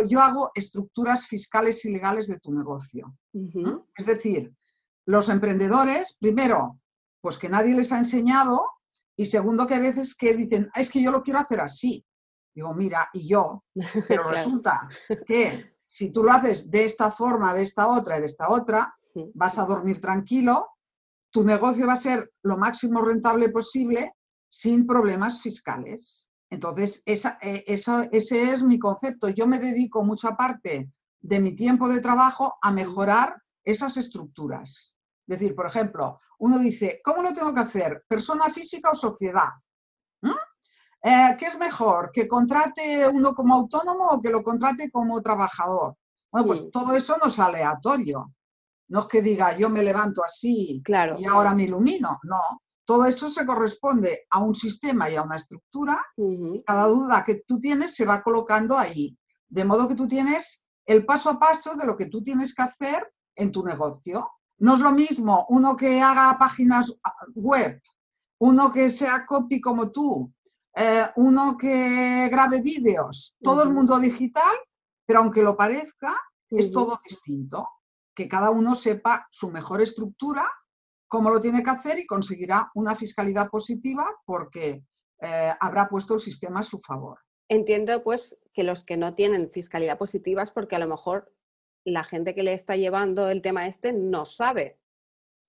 yo 0.08 0.20
hago 0.20 0.52
estructuras 0.54 1.26
fiscales 1.26 1.84
y 1.84 1.90
legales 1.90 2.28
de 2.28 2.38
tu 2.38 2.50
negocio. 2.50 3.14
Es 3.94 4.06
decir, 4.06 4.54
los 5.04 5.28
emprendedores, 5.28 6.16
primero, 6.18 6.81
pues 7.22 7.38
que 7.38 7.48
nadie 7.48 7.74
les 7.74 7.92
ha 7.92 7.98
enseñado 7.98 8.66
y 9.16 9.26
segundo 9.26 9.66
que 9.66 9.76
a 9.76 9.80
veces 9.80 10.14
que 10.14 10.34
dicen, 10.34 10.68
ah, 10.74 10.80
es 10.80 10.90
que 10.90 11.02
yo 11.02 11.10
lo 11.10 11.22
quiero 11.22 11.38
hacer 11.38 11.60
así. 11.60 12.04
Digo, 12.54 12.74
mira, 12.74 13.08
y 13.14 13.28
yo, 13.28 13.64
pero 14.08 14.24
resulta 14.28 14.88
que 15.26 15.76
si 15.86 16.10
tú 16.10 16.22
lo 16.22 16.32
haces 16.32 16.70
de 16.70 16.84
esta 16.84 17.10
forma, 17.10 17.54
de 17.54 17.62
esta 17.62 17.86
otra 17.86 18.16
y 18.16 18.20
de 18.20 18.26
esta 18.26 18.48
otra, 18.50 18.94
vas 19.34 19.58
a 19.58 19.64
dormir 19.64 20.00
tranquilo, 20.00 20.68
tu 21.30 21.44
negocio 21.44 21.86
va 21.86 21.94
a 21.94 21.96
ser 21.96 22.32
lo 22.42 22.58
máximo 22.58 23.00
rentable 23.02 23.50
posible 23.50 24.14
sin 24.48 24.86
problemas 24.86 25.40
fiscales. 25.40 26.30
Entonces, 26.50 27.02
esa, 27.06 27.38
eh, 27.40 27.64
ese 27.66 28.52
es 28.52 28.62
mi 28.62 28.78
concepto. 28.78 29.28
Yo 29.28 29.46
me 29.46 29.58
dedico 29.58 30.04
mucha 30.04 30.36
parte 30.36 30.90
de 31.20 31.40
mi 31.40 31.54
tiempo 31.54 31.88
de 31.88 32.00
trabajo 32.00 32.58
a 32.60 32.72
mejorar 32.72 33.42
esas 33.64 33.96
estructuras. 33.96 34.94
Es 35.32 35.40
decir, 35.40 35.56
por 35.56 35.66
ejemplo, 35.66 36.18
uno 36.40 36.58
dice, 36.58 37.00
¿cómo 37.02 37.22
lo 37.22 37.32
tengo 37.34 37.54
que 37.54 37.62
hacer? 37.62 38.04
¿Persona 38.06 38.44
física 38.50 38.90
o 38.90 38.94
sociedad? 38.94 39.48
¿Mm? 40.20 40.30
Eh, 41.04 41.36
¿Qué 41.38 41.46
es 41.46 41.58
mejor? 41.58 42.10
¿Que 42.12 42.28
contrate 42.28 43.08
uno 43.08 43.34
como 43.34 43.54
autónomo 43.54 44.08
o 44.08 44.20
que 44.20 44.30
lo 44.30 44.42
contrate 44.42 44.90
como 44.90 45.22
trabajador? 45.22 45.96
Bueno, 46.30 46.46
pues 46.48 46.70
todo 46.70 46.94
eso 46.94 47.16
no 47.16 47.28
es 47.28 47.38
aleatorio. 47.38 48.34
No 48.88 49.00
es 49.00 49.06
que 49.06 49.22
diga 49.22 49.56
yo 49.56 49.70
me 49.70 49.82
levanto 49.82 50.22
así 50.22 50.82
y 51.18 51.24
ahora 51.24 51.54
me 51.54 51.62
ilumino. 51.62 52.20
No, 52.24 52.62
todo 52.84 53.06
eso 53.06 53.28
se 53.30 53.46
corresponde 53.46 54.26
a 54.28 54.40
un 54.40 54.54
sistema 54.54 55.08
y 55.08 55.16
a 55.16 55.22
una 55.22 55.36
estructura. 55.36 55.98
y 56.16 56.62
cada 56.62 56.88
duda 56.88 57.24
que 57.24 57.42
tú 57.46 57.58
tienes 57.58 57.94
se 57.94 58.04
va 58.04 58.22
colocando 58.22 58.76
ahí. 58.76 59.16
De 59.48 59.64
modo 59.64 59.88
que 59.88 59.94
tú 59.94 60.06
tienes 60.06 60.66
el 60.84 61.06
paso 61.06 61.30
a 61.30 61.38
paso 61.38 61.74
de 61.74 61.86
lo 61.86 61.96
que 61.96 62.06
tú 62.06 62.22
tienes 62.22 62.54
que 62.54 62.62
hacer 62.62 63.10
en 63.34 63.50
tu 63.50 63.64
negocio. 63.64 64.30
No 64.62 64.76
es 64.76 64.81
lo 64.81 64.92
mismo 64.92 65.45
uno 65.49 65.76
que 65.76 66.00
haga 66.00 66.38
páginas 66.38 66.95
web, 67.35 67.83
uno 68.38 68.73
que 68.73 68.90
sea 68.90 69.26
copy 69.26 69.61
como 69.61 69.90
tú, 69.90 70.33
eh, 70.76 71.02
uno 71.16 71.57
que 71.59 72.28
grabe 72.31 72.61
vídeos, 72.61 73.35
todo 73.42 73.64
el 73.64 73.73
mundo 73.75 73.99
digital, 73.99 74.54
pero 75.04 75.19
aunque 75.19 75.42
lo 75.42 75.57
parezca, 75.57 76.14
es 76.49 76.71
todo 76.71 77.00
distinto. 77.02 77.69
Que 78.14 78.28
cada 78.28 78.50
uno 78.50 78.76
sepa 78.76 79.26
su 79.33 79.50
mejor 79.50 79.83
estructura, 79.83 80.45
cómo 81.09 81.31
lo 81.31 81.40
tiene 81.40 81.64
que 81.64 81.71
hacer 81.71 81.99
y 81.99 82.07
conseguirá 82.07 82.71
una 82.76 82.95
fiscalidad 82.95 83.49
positiva 83.49 84.04
porque 84.25 84.85
eh, 85.21 85.50
habrá 85.59 85.88
puesto 85.88 86.14
el 86.14 86.21
sistema 86.21 86.61
a 86.61 86.64
su 86.64 86.78
favor. 86.78 87.19
Entiendo 87.49 88.04
pues 88.04 88.38
que 88.54 88.62
los 88.62 88.85
que 88.85 88.97
no 88.97 89.14
tienen 89.16 89.50
fiscalidad 89.50 89.99
positiva 89.99 90.45
es 90.45 90.52
porque 90.52 90.76
a 90.76 90.78
lo 90.78 90.87
mejor 90.87 91.33
la 91.84 92.04
gente 92.04 92.34
que 92.34 92.42
le 92.42 92.54
está 92.54 92.76
llevando 92.76 93.28
el 93.28 93.42
tema 93.42 93.66
este 93.66 93.92
no 93.92 94.24
sabe. 94.24 94.78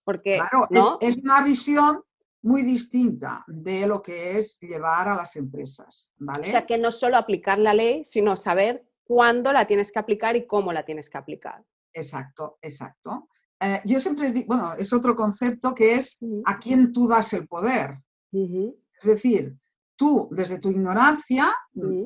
Porque, 0.03 0.33
claro, 0.33 0.67
es, 0.99 1.17
una 1.17 1.43
visión 1.43 2.03
muy 2.41 2.61
distinta 2.61 3.43
de 3.47 3.87
lo 3.87 4.01
que 4.01 4.37
es 4.37 4.59
llevar 4.59 5.07
a 5.07 5.15
las 5.15 5.35
empresas, 5.37 6.11
¿vale? 6.17 6.47
O 6.47 6.51
sea, 6.51 6.65
que 6.65 6.77
no 6.77 6.91
solo 6.91 7.15
aplicar 7.15 7.57
la 7.57 7.73
ley, 7.73 8.03
sino 8.03 8.35
saber 8.35 8.85
cuándo 9.05 9.53
la 9.53 9.65
tienes 9.65 9.91
que 9.91 9.99
aplicar 9.99 10.35
y 10.35 10.45
cómo 10.45 10.73
la 10.73 10.83
tienes 10.83 11.09
que 11.09 11.17
aplicar. 11.17 11.63
Exacto, 11.93 12.57
exacto. 12.61 13.29
Eh, 13.59 13.81
yo 13.85 13.99
siempre 14.01 14.31
digo, 14.31 14.47
bueno, 14.47 14.73
es 14.77 14.91
otro 14.91 15.15
concepto 15.15 15.73
que 15.73 15.95
es 15.95 16.19
a 16.45 16.59
quién 16.59 16.91
tú 16.91 17.07
das 17.07 17.31
el 17.33 17.47
poder. 17.47 17.99
Es 18.31 19.05
decir, 19.07 19.55
tú 19.95 20.27
desde 20.31 20.59
tu 20.59 20.69
ignorancia 20.69 21.45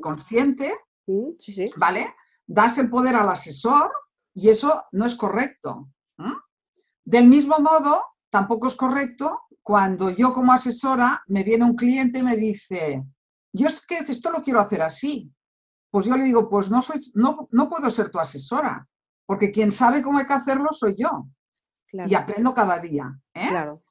consciente, 0.02 0.72
¿vale? 1.78 2.14
Das 2.46 2.78
el 2.78 2.90
poder 2.90 3.16
al 3.16 3.30
asesor 3.30 3.92
y 4.38 4.50
eso 4.50 4.86
no 4.92 5.08
es 5.08 5.16
correcto. 5.16 5.90
Del 7.04 7.26
mismo 7.26 7.58
modo, 7.58 8.04
tampoco 8.30 8.68
es 8.68 8.76
correcto 8.76 9.46
cuando 9.64 10.12
yo 10.12 10.32
como 10.32 10.54
asesora 10.54 11.24
me 11.28 11.44
viene 11.44 11.66
un 11.66 11.76
cliente 11.76 12.20
y 12.20 12.24
me 12.24 12.36
dice, 12.36 13.04
yo 13.52 13.68
es 13.68 13.84
que 13.84 13.98
esto 13.98 14.30
lo 14.30 14.44
quiero 14.44 14.60
hacer 14.60 14.84
así. 14.84 15.34
Pues 15.90 16.06
yo 16.06 16.16
le 16.16 16.26
digo, 16.26 16.50
pues 16.52 16.70
no, 16.70 16.84
soy, 16.84 17.12
no, 17.16 17.50
no 17.52 17.68
puedo 17.68 17.90
ser 17.90 18.12
tu 18.12 18.20
asesora, 18.20 18.88
porque 19.26 19.52
quien 19.52 19.72
sabe 19.72 20.04
cómo 20.04 20.20
hay 20.20 20.28
que 20.28 20.34
hacerlo 20.36 20.68
soy 20.72 20.94
yo. 20.96 21.28
Y 21.92 22.14
aprendo 22.14 22.54
cada 22.54 22.78
día. 22.78 23.12
¿eh? 23.34 23.48
Claro. 23.50 23.82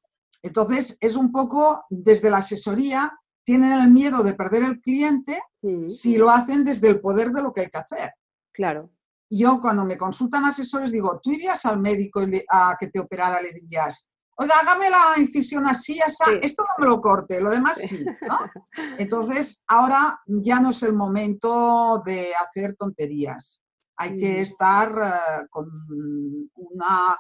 Entonces, 0.43 0.97
es 1.01 1.17
un 1.17 1.33
poco 1.33 1.85
desde 1.91 2.31
la 2.31 2.37
asesoría, 2.37 3.13
tienen 3.43 3.73
el 3.73 3.91
miedo 3.91 4.23
de 4.23 4.35
perder 4.35 4.63
el 4.63 4.81
cliente 4.81 5.43
si 5.89 6.17
lo 6.17 6.31
hacen 6.31 6.63
desde 6.63 6.89
el 6.89 7.01
poder 7.01 7.33
de 7.33 7.43
lo 7.43 7.53
que 7.53 7.63
hay 7.63 7.69
que 7.69 7.79
hacer. 7.79 8.13
Claro 8.53 8.91
yo 9.29 9.61
cuando 9.61 9.85
me 9.85 9.97
consultan 9.97 10.45
asesores 10.45 10.93
digo, 10.93 11.21
tú 11.23 11.31
irías 11.33 11.65
al 11.67 11.81
médico 11.81 12.23
a 12.49 12.77
que 12.79 12.89
te 12.89 13.01
operara, 13.01 13.41
le 13.41 13.53
dirías, 13.53 14.09
oiga, 14.37 14.55
hágame 14.63 14.91
la 14.91 15.21
incisión 15.21 15.67
así, 15.67 15.99
así, 16.01 16.39
esto 16.43 16.63
no 16.63 16.85
me 16.85 16.95
lo 16.95 17.01
corte, 17.01 17.41
lo 17.41 17.51
demás 17.51 17.79
sí, 17.79 18.05
¿no? 18.05 18.39
Entonces, 18.99 19.65
ahora 19.67 20.21
ya 20.27 20.61
no 20.61 20.71
es 20.71 20.83
el 20.83 20.95
momento 20.95 22.03
de 22.05 22.33
hacer 22.35 22.77
tonterías. 22.77 23.63
Hay 23.99 24.19
que 24.19 24.43
estar 24.43 24.91
eh, 24.91 25.47
con 25.49 25.71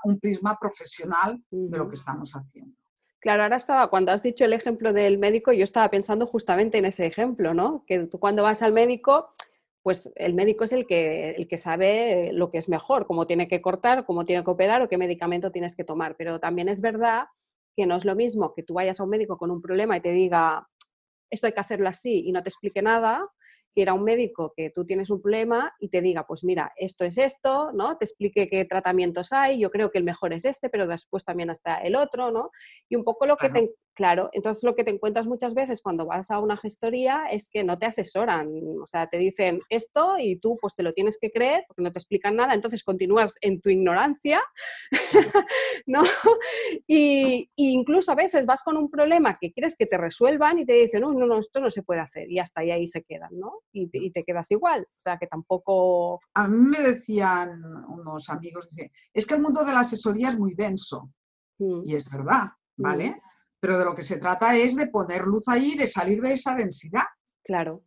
un 0.05 0.21
prisma 0.21 0.59
profesional 0.61 1.43
de 1.51 1.79
lo 1.79 1.89
que 1.89 1.97
estamos 1.97 2.33
haciendo. 2.33 2.77
Claro, 3.19 3.45
ahora 3.45 3.57
estaba, 3.57 3.89
cuando 3.89 4.13
has 4.13 4.23
dicho 4.23 4.45
el 4.45 4.53
ejemplo 4.53 4.93
del 4.93 5.19
médico, 5.19 5.53
yo 5.53 5.65
estaba 5.65 5.91
pensando 5.91 6.27
justamente 6.27 6.79
en 6.79 6.85
ese 6.85 7.07
ejemplo, 7.07 7.55
¿no? 7.55 7.83
Que 7.87 8.07
tú 8.07 8.21
cuando 8.21 8.43
vas 8.43 8.63
al 8.63 8.73
médico, 8.73 9.31
pues 9.87 10.11
el 10.17 10.35
médico 10.35 10.65
es 10.65 10.73
el 10.73 10.85
que, 10.85 11.31
el 11.31 11.47
que 11.47 11.57
sabe 11.59 12.33
lo 12.33 12.51
que 12.51 12.59
es 12.59 12.69
mejor, 12.69 13.07
cómo 13.07 13.25
tiene 13.29 13.47
que 13.47 13.63
cortar, 13.63 14.05
cómo 14.05 14.25
tiene 14.25 14.43
que 14.43 14.51
operar 14.51 14.83
o 14.83 14.89
qué 14.89 14.99
medicamento 14.99 15.53
tienes 15.53 15.77
que 15.77 15.85
tomar. 15.85 16.17
Pero 16.17 16.41
también 16.41 16.69
es 16.69 16.81
verdad 16.81 17.27
que 17.77 17.87
no 17.87 17.95
es 17.95 18.05
lo 18.05 18.17
mismo 18.17 18.53
que 18.53 18.65
tú 18.65 18.75
vayas 18.75 18.99
a 18.99 19.05
un 19.05 19.11
médico 19.11 19.39
con 19.39 19.53
un 19.53 19.63
problema 19.63 19.97
y 19.97 20.01
te 20.01 20.11
diga, 20.11 20.69
esto 21.31 21.47
hay 21.47 21.53
que 21.53 21.61
hacerlo 21.61 21.89
así 21.89 22.25
y 22.27 22.33
no 22.33 22.43
te 22.43 22.49
explique 22.49 22.83
nada, 22.83 23.29
que 23.73 23.83
ir 23.83 23.89
a 23.89 23.95
un 23.95 24.03
médico 24.03 24.53
que 24.57 24.71
tú 24.71 24.85
tienes 24.85 25.09
un 25.09 25.23
problema 25.23 25.73
y 25.79 25.89
te 25.89 26.01
diga, 26.01 26.27
pues 26.27 26.43
mira, 26.43 26.73
esto 26.75 27.05
es 27.05 27.17
esto, 27.17 27.71
¿no? 27.73 27.97
Te 27.97 28.07
explique 28.07 28.49
qué 28.49 28.65
tratamientos 28.65 29.33
hay, 29.33 29.61
yo 29.61 29.71
creo 29.71 29.93
que 29.93 29.99
el 29.99 30.05
mejor 30.05 30.33
es 30.33 30.47
este, 30.47 30.69
pero 30.69 30.89
después 30.89 31.23
también 31.23 31.51
está 31.51 31.77
el 31.77 31.95
otro, 31.95 32.33
¿no? 32.33 32.51
Y 32.89 32.97
un 32.97 33.05
poco 33.05 33.25
lo 33.25 33.37
que 33.37 33.51
te, 33.51 33.71
Claro, 33.97 34.29
entonces 34.33 34.63
lo 34.63 34.77
que 34.77 34.85
te 34.85 34.91
encuentras 34.91 35.27
muchas 35.27 35.55
veces 35.55 35.81
cuando 35.81 36.05
vas 36.05 36.31
a 36.31 36.39
una 36.39 36.59
gestoría 36.59 37.25
es 37.31 37.49
que 37.49 37.65
no 37.65 37.79
te 37.79 37.87
asesoran, 37.87 38.47
o 38.83 38.87
sea, 38.87 39.07
te 39.07 39.17
dicen 39.17 39.61
esto 39.71 40.17
y 40.19 40.39
tú 40.39 40.59
pues 40.61 40.75
te 40.75 40.83
lo 40.83 40.93
tienes 40.93 41.17
que 41.19 41.31
creer 41.31 41.65
porque 41.67 41.83
no 41.83 41.91
te 41.91 41.99
explican 41.99 42.37
nada, 42.37 42.53
entonces 42.53 42.85
continúas 42.85 43.37
en 43.41 43.59
tu 43.63 43.71
ignorancia, 43.71 44.43
¿no? 45.87 46.03
Y, 46.87 47.51
incluso 47.57 48.13
a 48.13 48.17
veces 48.17 48.45
vas 48.45 48.63
con 48.63 48.77
un 48.77 48.91
problema 48.91 49.39
que 49.41 49.51
quieres 49.51 49.77
que 49.79 49.87
te 49.87 49.97
resuelvan 49.97 50.59
y 50.59 50.67
te 50.67 50.75
dicen, 50.75 51.01
no, 51.01 51.15
no, 51.15 51.25
no, 51.25 51.39
esto 51.39 51.59
no 51.59 51.71
se 51.71 51.83
puede 51.83 52.01
hacer 52.01 52.31
y 52.31 52.39
hasta 52.39 52.61
ahí, 52.61 52.87
se 52.87 53.03
quedan, 53.03 53.31
¿no? 53.33 53.61
Y 53.73 53.89
te, 53.89 53.97
y 53.97 54.11
te 54.11 54.25
quedas 54.25 54.51
igual, 54.51 54.83
o 54.83 55.01
sea, 55.01 55.17
que 55.17 55.27
tampoco... 55.27 56.21
A 56.35 56.49
mí 56.49 56.59
me 56.59 56.87
decían 56.87 57.63
unos 57.89 58.29
amigos, 58.29 58.69
dice, 58.69 58.93
es 59.15 59.25
que 59.25 59.37
el 59.37 59.41
mundo 59.41 59.65
de 59.65 59.73
la 59.73 59.81
asesoría 59.81 60.29
es 60.29 60.39
muy 60.39 60.55
denso. 60.55 61.11
Mm. 61.59 61.81
Y 61.83 61.95
es 61.95 62.05
verdad, 62.11 62.49
¿vale? 62.77 63.13
Mm 63.13 63.27
pero 63.61 63.79
de 63.79 63.85
lo 63.85 63.95
que 63.95 64.03
se 64.03 64.19
trata 64.19 64.57
es 64.57 64.77
de 64.77 64.89
poner 64.89 65.27
luz 65.27 65.49
ahí, 65.49 65.75
de 65.77 65.87
salir 65.87 66.21
de 66.21 66.33
esa 66.33 66.55
densidad. 66.55 67.05
Claro. 67.43 67.85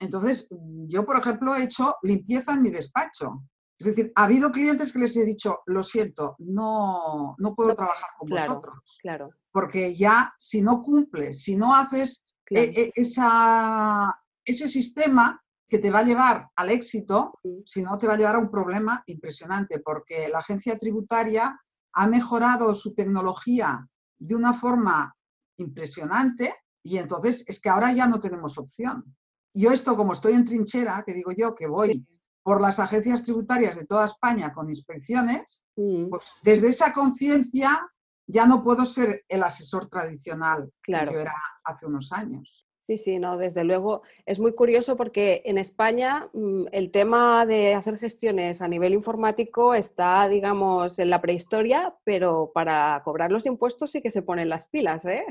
Entonces, 0.00 0.48
yo, 0.86 1.04
por 1.04 1.18
ejemplo, 1.18 1.54
he 1.56 1.64
hecho 1.64 1.96
limpieza 2.02 2.52
en 2.52 2.62
mi 2.62 2.70
despacho. 2.70 3.42
Es 3.78 3.86
decir, 3.86 4.12
ha 4.16 4.24
habido 4.24 4.50
clientes 4.50 4.92
que 4.92 4.98
les 4.98 5.16
he 5.16 5.24
dicho, 5.24 5.60
lo 5.66 5.82
siento, 5.82 6.34
no, 6.38 7.36
no 7.38 7.54
puedo 7.54 7.74
trabajar 7.74 8.10
con 8.18 8.28
vosotros. 8.28 8.98
Claro. 9.00 9.30
Porque 9.52 9.94
ya, 9.94 10.34
si 10.38 10.62
no 10.62 10.82
cumples, 10.82 11.42
si 11.42 11.56
no 11.56 11.74
haces 11.74 12.24
e, 12.50 12.62
e, 12.62 12.92
esa, 12.96 14.20
ese 14.44 14.68
sistema 14.68 15.40
que 15.68 15.78
te 15.78 15.90
va 15.90 16.00
a 16.00 16.04
llevar 16.04 16.48
al 16.56 16.70
éxito, 16.70 17.38
si 17.66 17.82
no 17.82 17.98
te 17.98 18.06
va 18.06 18.14
a 18.14 18.16
llevar 18.16 18.36
a 18.36 18.40
un 18.40 18.50
problema 18.50 19.02
impresionante, 19.06 19.80
porque 19.80 20.28
la 20.28 20.38
agencia 20.38 20.78
tributaria 20.78 21.60
ha 21.92 22.06
mejorado 22.06 22.74
su 22.74 22.94
tecnología 22.94 23.86
de 24.18 24.34
una 24.34 24.52
forma 24.54 25.14
impresionante 25.56 26.54
y 26.82 26.98
entonces 26.98 27.44
es 27.46 27.60
que 27.60 27.68
ahora 27.68 27.92
ya 27.92 28.06
no 28.06 28.20
tenemos 28.20 28.58
opción. 28.58 29.16
Yo 29.54 29.70
esto, 29.70 29.96
como 29.96 30.12
estoy 30.12 30.34
en 30.34 30.44
trinchera, 30.44 31.02
que 31.06 31.14
digo 31.14 31.32
yo 31.36 31.54
que 31.54 31.66
voy 31.66 32.06
por 32.42 32.62
las 32.62 32.78
agencias 32.78 33.24
tributarias 33.24 33.76
de 33.76 33.84
toda 33.84 34.06
España 34.06 34.52
con 34.52 34.68
inspecciones, 34.68 35.64
pues 35.74 36.32
desde 36.42 36.68
esa 36.68 36.92
conciencia 36.92 37.86
ya 38.26 38.46
no 38.46 38.62
puedo 38.62 38.86
ser 38.86 39.24
el 39.28 39.42
asesor 39.42 39.86
tradicional 39.86 40.72
que 40.82 40.92
yo 40.92 41.18
era 41.18 41.34
hace 41.64 41.86
unos 41.86 42.12
años. 42.12 42.67
Sí, 42.88 42.96
sí, 42.96 43.18
no, 43.18 43.36
desde 43.36 43.64
luego. 43.64 44.00
Es 44.24 44.40
muy 44.40 44.54
curioso 44.54 44.96
porque 44.96 45.42
en 45.44 45.58
España 45.58 46.30
mm, 46.32 46.68
el 46.72 46.90
tema 46.90 47.44
de 47.44 47.74
hacer 47.74 47.98
gestiones 47.98 48.62
a 48.62 48.66
nivel 48.66 48.94
informático 48.94 49.74
está, 49.74 50.26
digamos, 50.26 50.98
en 50.98 51.10
la 51.10 51.20
prehistoria, 51.20 51.94
pero 52.04 52.50
para 52.54 53.02
cobrar 53.04 53.30
los 53.30 53.44
impuestos 53.44 53.90
sí 53.90 54.00
que 54.00 54.10
se 54.10 54.22
ponen 54.22 54.48
las 54.48 54.68
pilas, 54.68 55.04
¿eh? 55.04 55.22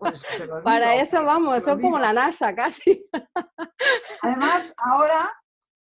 Pues 0.00 0.24
para 0.64 0.96
eso 0.96 1.22
vamos, 1.22 1.62
son 1.62 1.80
como 1.80 1.96
la 2.00 2.12
NASA 2.12 2.56
casi. 2.56 3.08
Además, 4.22 4.74
ahora 4.76 5.32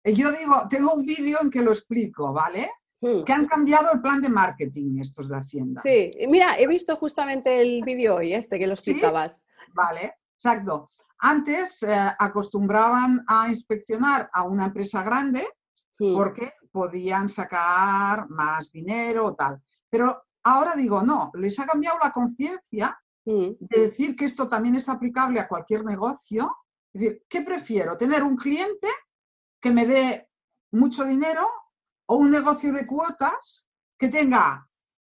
eh, 0.03 0.13
yo 0.13 0.29
digo, 0.29 0.67
tengo 0.69 0.93
un 0.93 1.07
vídeo 1.07 1.39
en 1.41 1.49
que 1.49 1.63
lo 1.63 1.71
explico, 1.71 2.31
¿vale? 2.33 2.69
Hmm. 3.01 3.23
Que 3.23 3.33
han 3.33 3.47
cambiado 3.47 3.87
el 3.95 4.01
plan 4.01 4.21
de 4.21 4.29
marketing 4.29 4.99
estos 5.01 5.27
de 5.27 5.37
Hacienda. 5.37 5.81
Sí, 5.81 6.11
mira, 6.29 6.59
he 6.59 6.67
visto 6.67 6.95
justamente 6.97 7.61
el 7.61 7.81
vídeo 7.83 8.17
hoy, 8.17 8.35
este 8.35 8.59
que 8.59 8.67
lo 8.67 8.75
explicabas. 8.75 9.41
Vale, 9.73 10.19
exacto. 10.37 10.91
Antes 11.19 11.83
eh, 11.83 11.95
acostumbraban 12.19 13.23
a 13.27 13.49
inspeccionar 13.49 14.29
a 14.33 14.43
una 14.43 14.65
empresa 14.65 15.03
grande 15.03 15.45
porque 15.97 16.51
podían 16.71 17.29
sacar 17.29 18.29
más 18.29 18.71
dinero 18.71 19.27
o 19.27 19.35
tal. 19.35 19.61
Pero 19.89 20.25
ahora 20.43 20.75
digo, 20.75 21.03
no, 21.03 21.31
les 21.35 21.57
ha 21.59 21.65
cambiado 21.65 21.97
la 22.03 22.11
conciencia 22.11 22.99
de 23.25 23.79
decir 23.79 24.15
que 24.15 24.25
esto 24.25 24.47
también 24.47 24.75
es 24.75 24.87
aplicable 24.89 25.39
a 25.39 25.47
cualquier 25.47 25.83
negocio. 25.83 26.55
Es 26.93 27.01
decir, 27.01 27.23
¿qué 27.27 27.41
prefiero? 27.41 27.97
¿Tener 27.97 28.23
un 28.23 28.35
cliente 28.35 28.87
que 29.59 29.71
me 29.71 29.85
dé 29.85 30.29
mucho 30.71 31.03
dinero 31.05 31.41
o 32.07 32.17
un 32.17 32.29
negocio 32.29 32.71
de 32.71 32.85
cuotas 32.85 33.67
que 33.97 34.09
tenga 34.09 34.69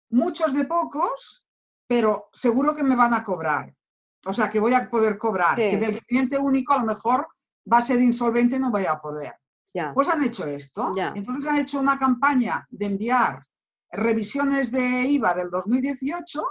muchos 0.09 0.53
de 0.53 0.65
pocos, 0.65 1.47
pero 1.87 2.29
seguro 2.33 2.75
que 2.75 2.83
me 2.83 2.95
van 2.95 3.13
a 3.13 3.23
cobrar? 3.23 3.73
O 4.25 4.33
sea, 4.33 4.49
que 4.49 4.59
voy 4.59 4.73
a 4.73 4.89
poder 4.89 5.17
cobrar. 5.17 5.55
Que 5.55 5.77
del 5.77 6.03
cliente 6.05 6.37
único 6.37 6.73
a 6.73 6.79
lo 6.79 6.85
mejor 6.85 7.27
va 7.71 7.77
a 7.77 7.81
ser 7.81 7.99
insolvente 7.99 8.55
y 8.55 8.59
no 8.59 8.71
voy 8.71 8.85
a 8.85 8.99
poder. 8.99 9.33
Pues 9.93 10.09
han 10.09 10.23
hecho 10.23 10.45
esto. 10.45 10.93
Entonces 11.15 11.45
han 11.45 11.57
hecho 11.57 11.79
una 11.79 11.97
campaña 11.97 12.65
de 12.69 12.85
enviar 12.85 13.41
revisiones 13.91 14.71
de 14.71 14.81
IVA 14.81 15.33
del 15.33 15.49
2018, 15.49 16.41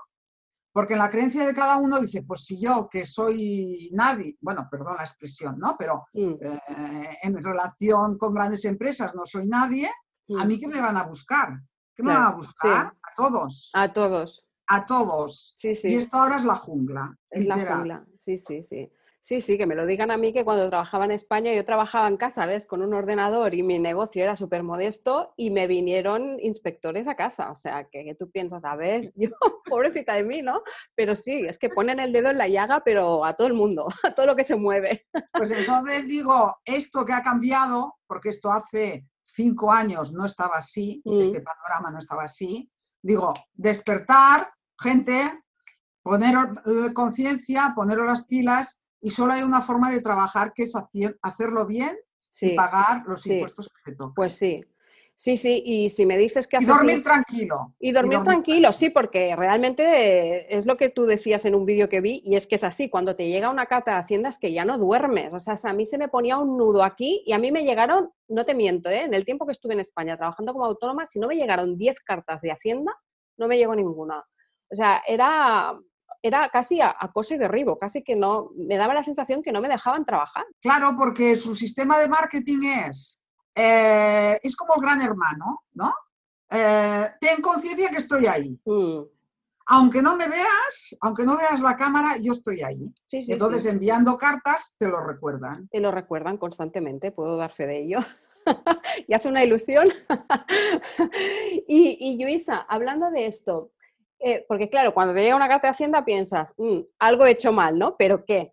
porque 0.72 0.94
en 0.94 1.00
la 1.00 1.10
creencia 1.10 1.44
de 1.44 1.54
cada 1.54 1.76
uno 1.76 2.00
dice, 2.00 2.22
pues 2.22 2.44
si 2.44 2.60
yo 2.60 2.88
que 2.90 3.04
soy 3.04 3.90
nadie, 3.92 4.36
bueno, 4.40 4.68
perdón 4.70 4.96
la 4.96 5.04
expresión, 5.04 5.58
¿no? 5.58 5.76
Pero 5.78 6.06
mm. 6.14 6.34
eh, 6.40 7.18
en 7.22 7.42
relación 7.42 8.16
con 8.16 8.32
grandes 8.32 8.64
empresas 8.64 9.14
no 9.14 9.26
soy 9.26 9.46
nadie, 9.46 9.90
¿a 10.38 10.44
mí 10.44 10.58
qué 10.58 10.68
me 10.68 10.80
van 10.80 10.96
a 10.96 11.02
buscar? 11.02 11.48
¿Qué 11.94 12.02
me 12.02 12.12
van 12.12 12.22
a 12.22 12.30
buscar? 12.30 12.86
A 12.86 13.14
todos. 13.14 13.70
A 13.74 13.92
todos 13.92 14.46
a 14.66 14.86
todos. 14.86 15.54
Sí, 15.56 15.74
sí. 15.74 15.88
Y 15.88 15.94
esto 15.96 16.16
ahora 16.16 16.38
es 16.38 16.44
la 16.44 16.56
jungla. 16.56 17.18
Es 17.30 17.46
la 17.46 17.58
jungla, 17.58 18.06
sí, 18.16 18.36
sí, 18.36 18.62
sí. 18.62 18.90
Sí, 19.24 19.40
sí, 19.40 19.56
que 19.56 19.66
me 19.66 19.76
lo 19.76 19.86
digan 19.86 20.10
a 20.10 20.16
mí 20.16 20.32
que 20.32 20.44
cuando 20.44 20.68
trabajaba 20.68 21.04
en 21.04 21.12
España 21.12 21.54
yo 21.54 21.64
trabajaba 21.64 22.08
en 22.08 22.16
casa, 22.16 22.44
¿ves? 22.44 22.66
Con 22.66 22.82
un 22.82 22.92
ordenador 22.92 23.54
y 23.54 23.62
mi 23.62 23.78
negocio 23.78 24.20
era 24.20 24.34
súper 24.34 24.64
modesto 24.64 25.32
y 25.36 25.50
me 25.50 25.68
vinieron 25.68 26.40
inspectores 26.40 27.06
a 27.06 27.14
casa. 27.14 27.52
O 27.52 27.54
sea, 27.54 27.84
que, 27.84 28.16
tú 28.18 28.32
piensas, 28.32 28.64
a 28.64 28.74
ver, 28.74 29.12
yo, 29.16 29.30
pobrecita 29.64 30.14
de 30.14 30.24
mí, 30.24 30.42
¿no? 30.42 30.64
Pero 30.96 31.14
sí, 31.14 31.46
es 31.46 31.56
que 31.56 31.68
ponen 31.68 32.00
el 32.00 32.12
dedo 32.12 32.30
en 32.30 32.38
la 32.38 32.48
llaga, 32.48 32.82
pero 32.84 33.24
a 33.24 33.36
todo 33.36 33.46
el 33.46 33.54
mundo, 33.54 33.86
a 34.02 34.12
todo 34.12 34.26
lo 34.26 34.34
que 34.34 34.42
se 34.42 34.56
mueve. 34.56 35.06
Pues 35.32 35.52
entonces 35.52 36.08
digo, 36.08 36.56
esto 36.64 37.04
que 37.04 37.12
ha 37.12 37.22
cambiado, 37.22 37.94
porque 38.08 38.30
esto 38.30 38.50
hace 38.50 39.06
cinco 39.22 39.70
años 39.70 40.12
no 40.12 40.26
estaba 40.26 40.56
así, 40.56 41.00
mm. 41.04 41.20
este 41.20 41.42
panorama 41.42 41.92
no 41.92 41.98
estaba 41.98 42.24
así, 42.24 42.71
digo, 43.02 43.34
despertar, 43.52 44.52
gente, 44.78 45.42
poner 46.02 46.34
conciencia, 46.94 47.72
poner 47.74 47.98
las 47.98 48.24
pilas 48.24 48.80
y 49.00 49.10
solo 49.10 49.32
hay 49.32 49.42
una 49.42 49.60
forma 49.60 49.90
de 49.90 50.00
trabajar 50.00 50.52
que 50.54 50.62
es 50.62 50.74
hacerlo 51.22 51.66
bien 51.66 51.96
y 52.40 52.56
pagar 52.56 53.02
los 53.06 53.26
impuestos 53.26 53.68
que 53.68 53.90
te 53.90 53.96
tocan. 53.96 54.14
Pues 54.14 54.34
sí. 54.34 54.60
Sí, 55.22 55.36
sí, 55.36 55.62
y 55.64 55.88
si 55.88 56.04
me 56.04 56.18
dices 56.18 56.48
que... 56.48 56.56
Y 56.60 56.64
dormir 56.64 57.00
tranquilo. 57.00 57.76
Y 57.78 57.92
dormir, 57.92 58.24
tranquilo, 58.24 58.72
sí, 58.72 58.90
porque 58.90 59.36
realmente 59.36 60.52
es 60.52 60.66
lo 60.66 60.76
que 60.76 60.88
tú 60.88 61.04
decías 61.04 61.44
en 61.44 61.54
un 61.54 61.64
vídeo 61.64 61.88
que 61.88 62.00
vi, 62.00 62.24
y 62.24 62.34
es 62.34 62.48
que 62.48 62.56
es 62.56 62.64
así, 62.64 62.90
cuando 62.90 63.14
te 63.14 63.28
llega 63.28 63.48
una 63.48 63.66
carta 63.66 63.92
de 63.92 63.98
Hacienda 63.98 64.30
es 64.30 64.38
que 64.40 64.52
ya 64.52 64.64
no 64.64 64.78
duermes, 64.78 65.32
o 65.32 65.38
sea, 65.38 65.54
a 65.70 65.74
mí 65.74 65.86
se 65.86 65.96
me 65.96 66.08
ponía 66.08 66.38
un 66.38 66.58
nudo 66.58 66.82
aquí 66.82 67.22
y 67.24 67.34
a 67.34 67.38
mí 67.38 67.52
me 67.52 67.62
llegaron, 67.62 68.10
no 68.26 68.44
te 68.44 68.56
miento, 68.56 68.88
¿eh? 68.88 69.02
en 69.02 69.14
el 69.14 69.24
tiempo 69.24 69.46
que 69.46 69.52
estuve 69.52 69.74
en 69.74 69.78
España 69.78 70.16
trabajando 70.16 70.52
como 70.52 70.66
autónoma, 70.66 71.06
si 71.06 71.20
no 71.20 71.28
me 71.28 71.36
llegaron 71.36 71.78
10 71.78 72.00
cartas 72.00 72.42
de 72.42 72.50
Hacienda, 72.50 72.92
no 73.36 73.46
me 73.46 73.58
llegó 73.58 73.76
ninguna. 73.76 74.24
O 74.72 74.74
sea, 74.74 75.04
era, 75.06 75.78
era 76.20 76.48
casi 76.48 76.80
acoso 76.80 77.34
y 77.34 77.38
derribo, 77.38 77.78
casi 77.78 78.02
que 78.02 78.16
no, 78.16 78.50
me 78.56 78.76
daba 78.76 78.92
la 78.92 79.04
sensación 79.04 79.44
que 79.44 79.52
no 79.52 79.60
me 79.60 79.68
dejaban 79.68 80.04
trabajar. 80.04 80.46
Claro, 80.60 80.96
porque 80.98 81.36
su 81.36 81.54
sistema 81.54 81.96
de 82.00 82.08
marketing 82.08 82.62
es, 82.88 83.21
eh, 83.54 84.38
es 84.42 84.56
como 84.56 84.74
el 84.76 84.82
gran 84.82 85.00
hermano, 85.00 85.64
¿no? 85.74 85.92
Eh, 86.50 87.06
ten 87.20 87.40
conciencia 87.42 87.90
que 87.90 87.98
estoy 87.98 88.26
ahí. 88.26 88.58
Mm. 88.64 89.02
Aunque 89.66 90.02
no 90.02 90.16
me 90.16 90.28
veas, 90.28 90.96
aunque 91.00 91.24
no 91.24 91.36
veas 91.36 91.60
la 91.60 91.76
cámara, 91.76 92.16
yo 92.20 92.32
estoy 92.32 92.62
ahí. 92.62 92.84
Entonces, 93.12 93.64
enviando 93.66 94.18
cartas, 94.18 94.74
te 94.78 94.88
lo 94.88 95.00
recuerdan. 95.00 95.68
Te 95.68 95.80
lo 95.80 95.90
recuerdan 95.92 96.36
constantemente, 96.36 97.12
puedo 97.12 97.36
dar 97.36 97.52
fe 97.52 97.66
de 97.66 97.82
ello. 97.82 97.98
y 99.08 99.14
hace 99.14 99.28
una 99.28 99.44
ilusión. 99.44 99.88
y, 101.68 101.96
y 102.00 102.22
Luisa, 102.22 102.66
hablando 102.68 103.10
de 103.10 103.26
esto, 103.26 103.70
eh, 104.24 104.44
porque 104.46 104.70
claro, 104.70 104.94
cuando 104.94 105.12
te 105.12 105.20
llega 105.20 105.34
una 105.34 105.48
carta 105.48 105.66
de 105.66 105.72
Hacienda 105.72 106.04
piensas, 106.04 106.54
mm, 106.56 106.80
algo 107.00 107.26
he 107.26 107.32
hecho 107.32 107.52
mal, 107.52 107.76
¿no? 107.76 107.96
¿Pero 107.96 108.24
qué? 108.24 108.52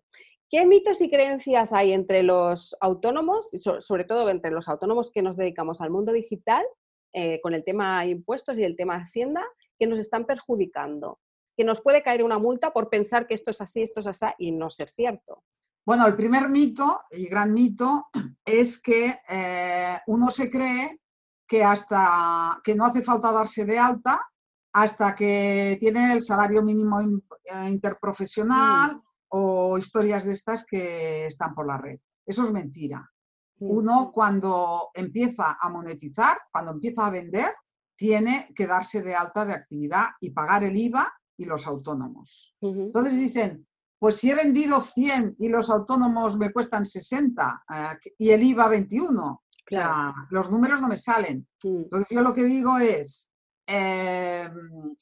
¿Qué 0.50 0.66
mitos 0.66 1.00
y 1.00 1.08
creencias 1.08 1.72
hay 1.72 1.92
entre 1.92 2.24
los 2.24 2.76
autónomos, 2.80 3.50
sobre 3.78 4.02
todo 4.04 4.28
entre 4.30 4.50
los 4.50 4.68
autónomos 4.68 5.12
que 5.12 5.22
nos 5.22 5.36
dedicamos 5.36 5.80
al 5.80 5.90
mundo 5.90 6.12
digital, 6.12 6.64
eh, 7.12 7.40
con 7.40 7.54
el 7.54 7.62
tema 7.62 8.04
impuestos 8.04 8.58
y 8.58 8.64
el 8.64 8.76
tema 8.76 8.96
Hacienda, 8.96 9.44
que 9.78 9.86
nos 9.86 10.00
están 10.00 10.24
perjudicando? 10.26 11.20
Que 11.56 11.62
nos 11.62 11.80
puede 11.80 12.02
caer 12.02 12.24
una 12.24 12.40
multa 12.40 12.72
por 12.72 12.90
pensar 12.90 13.28
que 13.28 13.34
esto 13.34 13.52
es 13.52 13.60
así, 13.60 13.82
esto 13.82 14.00
es 14.00 14.08
así 14.08 14.26
y 14.38 14.50
no 14.50 14.70
ser 14.70 14.90
cierto. 14.90 15.44
Bueno, 15.86 16.04
el 16.08 16.16
primer 16.16 16.48
mito, 16.48 17.00
y 17.12 17.28
gran 17.28 17.54
mito, 17.54 18.08
es 18.44 18.82
que 18.82 19.20
eh, 19.28 19.98
uno 20.08 20.30
se 20.30 20.50
cree 20.50 21.00
que 21.46 21.62
hasta 21.62 22.60
que 22.64 22.74
no 22.74 22.86
hace 22.86 23.02
falta 23.02 23.30
darse 23.30 23.64
de 23.64 23.78
alta 23.78 24.20
hasta 24.72 25.14
que 25.14 25.76
tiene 25.78 26.12
el 26.12 26.22
salario 26.22 26.62
mínimo 26.62 27.00
eh, 27.00 27.68
interprofesional 27.68 28.96
mm. 28.96 29.09
O 29.30 29.78
historias 29.78 30.24
de 30.24 30.32
estas 30.32 30.64
que 30.64 31.26
están 31.26 31.54
por 31.54 31.66
la 31.66 31.78
red. 31.78 31.98
Eso 32.24 32.44
es 32.44 32.52
mentira. 32.52 33.10
Uno 33.62 34.10
cuando 34.12 34.88
empieza 34.94 35.56
a 35.60 35.68
monetizar, 35.68 36.38
cuando 36.50 36.72
empieza 36.72 37.06
a 37.06 37.10
vender, 37.10 37.52
tiene 37.94 38.48
que 38.54 38.66
darse 38.66 39.02
de 39.02 39.14
alta 39.14 39.44
de 39.44 39.52
actividad 39.52 40.06
y 40.20 40.30
pagar 40.30 40.64
el 40.64 40.76
IVA 40.76 41.12
y 41.36 41.44
los 41.44 41.66
autónomos. 41.66 42.56
Entonces 42.62 43.12
dicen, 43.14 43.66
pues 43.98 44.16
si 44.16 44.30
he 44.30 44.34
vendido 44.34 44.80
100 44.80 45.36
y 45.38 45.48
los 45.50 45.68
autónomos 45.68 46.38
me 46.38 46.52
cuestan 46.52 46.86
60 46.86 47.64
eh, 47.68 48.10
y 48.16 48.30
el 48.30 48.42
IVA 48.42 48.68
21, 48.68 49.22
o 49.22 49.42
sea, 49.68 50.14
los 50.30 50.50
números 50.50 50.80
no 50.80 50.88
me 50.88 50.96
salen. 50.96 51.46
Entonces 51.62 52.08
yo 52.10 52.22
lo 52.22 52.32
que 52.32 52.44
digo 52.44 52.78
es, 52.78 53.30
Em, 53.72 54.96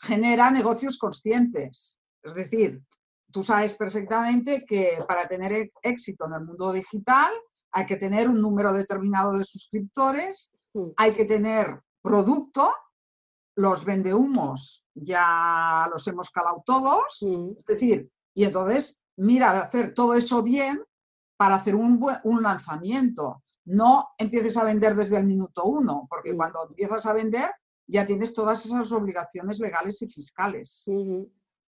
genera 0.00 0.50
negocios 0.50 0.96
conscientes. 0.96 1.98
Es 2.22 2.34
decir, 2.34 2.82
tú 3.32 3.42
sabes 3.42 3.74
perfectamente 3.74 4.64
que 4.66 4.92
para 5.06 5.26
tener 5.26 5.52
e-, 5.52 5.72
éxito 5.82 6.26
en 6.26 6.34
el 6.34 6.44
mundo 6.44 6.72
digital 6.72 7.30
hay 7.72 7.86
que 7.86 7.96
tener 7.96 8.28
un 8.28 8.40
número 8.40 8.72
determinado 8.72 9.32
de 9.32 9.44
suscriptores, 9.44 10.52
mm. 10.74 10.88
hay 10.96 11.12
que 11.12 11.24
tener 11.24 11.82
producto, 12.02 12.70
los 13.56 13.84
vendehumos 13.84 14.88
ya 14.94 15.88
los 15.92 16.06
hemos 16.06 16.30
calado 16.30 16.62
todos, 16.64 17.18
mm. 17.22 17.58
es 17.58 17.64
decir, 17.66 18.10
y 18.34 18.44
entonces 18.44 19.02
mira 19.16 19.52
de 19.52 19.58
hacer 19.58 19.94
todo 19.94 20.14
eso 20.14 20.42
bien 20.42 20.82
para 21.36 21.56
hacer 21.56 21.74
un, 21.74 22.04
un 22.24 22.42
lanzamiento. 22.42 23.42
no 23.64 24.08
empieces 24.16 24.56
a 24.56 24.64
vender 24.64 24.94
desde 24.94 25.18
el 25.18 25.26
minuto 25.26 25.64
uno, 25.64 26.06
porque 26.08 26.32
Mm. 26.32 26.36
cuando 26.36 26.66
empiezas 26.70 27.04
a 27.04 27.12
vender 27.12 27.50
ya 27.86 28.04
tienes 28.06 28.34
todas 28.34 28.64
esas 28.64 28.92
obligaciones 28.92 29.58
legales 29.58 30.00
y 30.02 30.08
fiscales. 30.08 30.84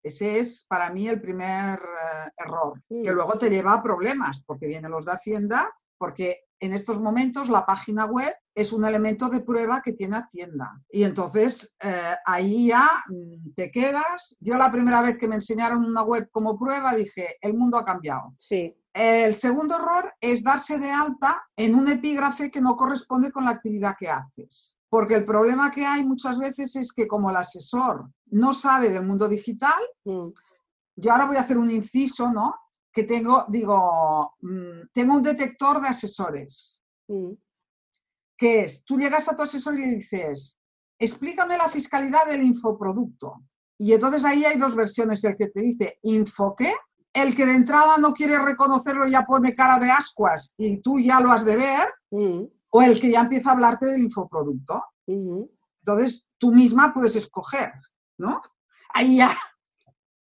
Ese 0.06 0.38
es 0.38 0.66
para 0.68 0.90
mí 0.90 1.08
el 1.08 1.20
primer 1.20 1.78
eh, 1.78 2.30
error, 2.44 2.80
que 2.88 3.10
Mm. 3.10 3.14
luego 3.14 3.38
te 3.38 3.50
lleva 3.50 3.74
a 3.74 3.82
problemas, 3.82 4.42
porque 4.46 4.68
vienen 4.68 4.90
los 4.90 5.04
de 5.04 5.12
Hacienda, 5.12 5.70
porque 5.98 6.40
en 6.60 6.72
estos 6.72 7.00
momentos 7.00 7.48
la 7.48 7.66
página 7.66 8.06
web 8.06 8.32
es 8.54 8.72
un 8.72 8.84
elemento 8.86 9.28
de 9.28 9.40
prueba 9.40 9.82
que 9.84 9.92
tiene 9.92 10.16
Hacienda. 10.16 10.80
Y 10.90 11.02
entonces 11.04 11.76
eh, 11.82 12.14
ahí 12.24 12.68
ya 12.68 12.86
mm, 13.08 13.52
te 13.54 13.70
quedas. 13.70 14.36
Yo 14.40 14.56
la 14.56 14.72
primera 14.72 15.02
vez 15.02 15.18
que 15.18 15.28
me 15.28 15.34
enseñaron 15.34 15.84
una 15.84 16.02
web 16.02 16.28
como 16.32 16.58
prueba 16.58 16.94
dije, 16.94 17.26
el 17.42 17.54
mundo 17.54 17.76
ha 17.76 17.84
cambiado. 17.84 18.32
Sí. 18.38 18.74
El 18.98 19.34
segundo 19.34 19.76
error 19.76 20.10
es 20.22 20.42
darse 20.42 20.78
de 20.78 20.90
alta 20.90 21.46
en 21.54 21.74
un 21.74 21.86
epígrafe 21.86 22.50
que 22.50 22.62
no 22.62 22.76
corresponde 22.76 23.30
con 23.30 23.44
la 23.44 23.50
actividad 23.50 23.94
que 24.00 24.08
haces. 24.08 24.78
Porque 24.88 25.14
el 25.14 25.26
problema 25.26 25.70
que 25.70 25.84
hay 25.84 26.02
muchas 26.02 26.38
veces 26.38 26.74
es 26.76 26.92
que 26.94 27.06
como 27.06 27.28
el 27.28 27.36
asesor 27.36 28.08
no 28.30 28.54
sabe 28.54 28.88
del 28.88 29.04
mundo 29.04 29.28
digital, 29.28 29.78
mm, 30.04 30.28
yo 30.96 31.12
ahora 31.12 31.26
voy 31.26 31.36
a 31.36 31.40
hacer 31.40 31.58
un 31.58 31.70
inciso, 31.70 32.32
¿no? 32.32 32.54
Que 32.90 33.02
tengo, 33.02 33.44
digo, 33.48 34.34
mm, 34.40 34.88
tengo 34.94 35.16
un 35.16 35.22
detector 35.22 35.78
de 35.82 35.88
asesores, 35.88 36.80
mm, 37.08 37.32
que 38.38 38.60
es, 38.62 38.82
tú 38.82 38.96
llegas 38.96 39.28
a 39.28 39.36
tu 39.36 39.42
asesor 39.42 39.78
y 39.78 39.82
le 39.84 39.94
dices, 39.96 40.58
explícame 40.98 41.58
la 41.58 41.68
fiscalidad 41.68 42.24
del 42.26 42.46
infoproducto. 42.46 43.42
Y 43.76 43.92
entonces 43.92 44.24
ahí 44.24 44.42
hay 44.46 44.58
dos 44.58 44.74
versiones, 44.74 45.22
el 45.24 45.36
que 45.36 45.48
te 45.48 45.60
dice 45.60 45.98
info 46.02 46.54
qué, 46.56 46.72
el 47.16 47.34
que 47.34 47.46
de 47.46 47.52
entrada 47.54 47.96
no 47.98 48.12
quiere 48.12 48.38
reconocerlo 48.38 49.06
ya 49.06 49.22
pone 49.22 49.54
cara 49.54 49.78
de 49.78 49.90
ascuas 49.90 50.52
y 50.58 50.76
tú 50.82 51.00
ya 51.00 51.18
lo 51.20 51.32
has 51.32 51.44
de 51.46 51.56
ver, 51.56 51.88
mm, 52.10 52.44
o 52.70 52.82
el 52.82 53.00
que 53.00 53.10
ya 53.10 53.20
empieza 53.20 53.50
a 53.50 53.52
hablarte 53.54 53.86
del 53.86 54.02
infoproducto. 54.02 54.84
ujú. 55.06 55.50
Entonces 55.78 56.30
tú 56.36 56.52
misma 56.52 56.92
puedes 56.92 57.16
escoger, 57.16 57.72
¿no? 58.18 58.40
Ahí 58.92 59.18
ya 59.18 59.34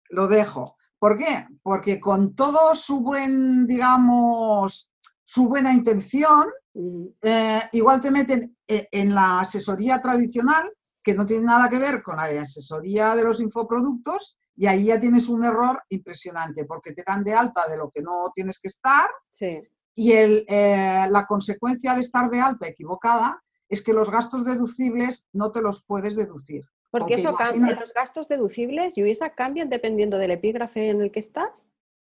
lo 0.09 0.27
dejo. 0.27 0.77
¿Por 0.99 1.17
qué? 1.17 1.47
Porque 1.63 1.99
con 1.99 2.35
todo 2.35 2.75
su 2.75 3.01
buen, 3.01 3.67
digamos, 3.67 4.89
su 5.23 5.49
buena 5.49 5.73
intención, 5.73 6.47
Ujú, 6.73 7.15
eh, 7.21 7.61
igual 7.71 8.01
te 8.01 8.11
meten 8.11 8.57
eh, 8.67 8.87
en 8.91 9.15
la 9.15 9.41
asesoría 9.41 10.01
tradicional, 10.01 10.71
que 11.03 11.13
no 11.13 11.25
tiene 11.25 11.43
nada 11.45 11.69
que 11.69 11.79
ver 11.79 12.03
con 12.03 12.17
la 12.17 12.23
asesoría 12.23 13.15
de 13.15 13.23
los 13.23 13.39
infoproductos, 13.39 14.37
y 14.55 14.67
ahí 14.67 14.85
ya 14.85 14.99
tienes 14.99 15.27
un 15.29 15.43
error 15.43 15.81
impresionante, 15.89 16.65
porque 16.65 16.93
te 16.93 17.03
dan 17.05 17.23
de 17.23 17.33
alta 17.33 17.67
de 17.67 17.77
lo 17.77 17.89
que 17.89 18.01
no 18.01 18.31
tienes 18.33 18.59
que 18.59 18.69
estar, 18.69 19.09
Sí. 19.29 19.61
y 19.93 20.11
el, 20.13 20.45
eh, 20.47 21.07
la 21.09 21.25
consecuencia 21.25 21.93
de 21.93 22.01
estar 22.01 22.29
de 22.29 22.39
alta 22.39 22.67
equivocada 22.67 23.41
es 23.69 23.81
que 23.81 23.93
los 23.93 24.09
gastos 24.11 24.45
deducibles 24.45 25.27
no 25.33 25.51
te 25.51 25.61
los 25.61 25.83
puedes 25.85 26.15
deducir. 26.15 26.63
Porque 26.91 27.15
Porque 27.15 27.15
eso 27.15 27.35
cambia, 27.35 27.77
los 27.77 27.93
gastos 27.93 28.27
deducibles 28.27 28.97
y 28.97 29.03
cambian 29.35 29.69
dependiendo 29.69 30.17
del 30.17 30.31
epígrafe 30.31 30.89
en 30.89 31.01
el 31.01 31.11
que 31.11 31.19
estás. 31.19 31.65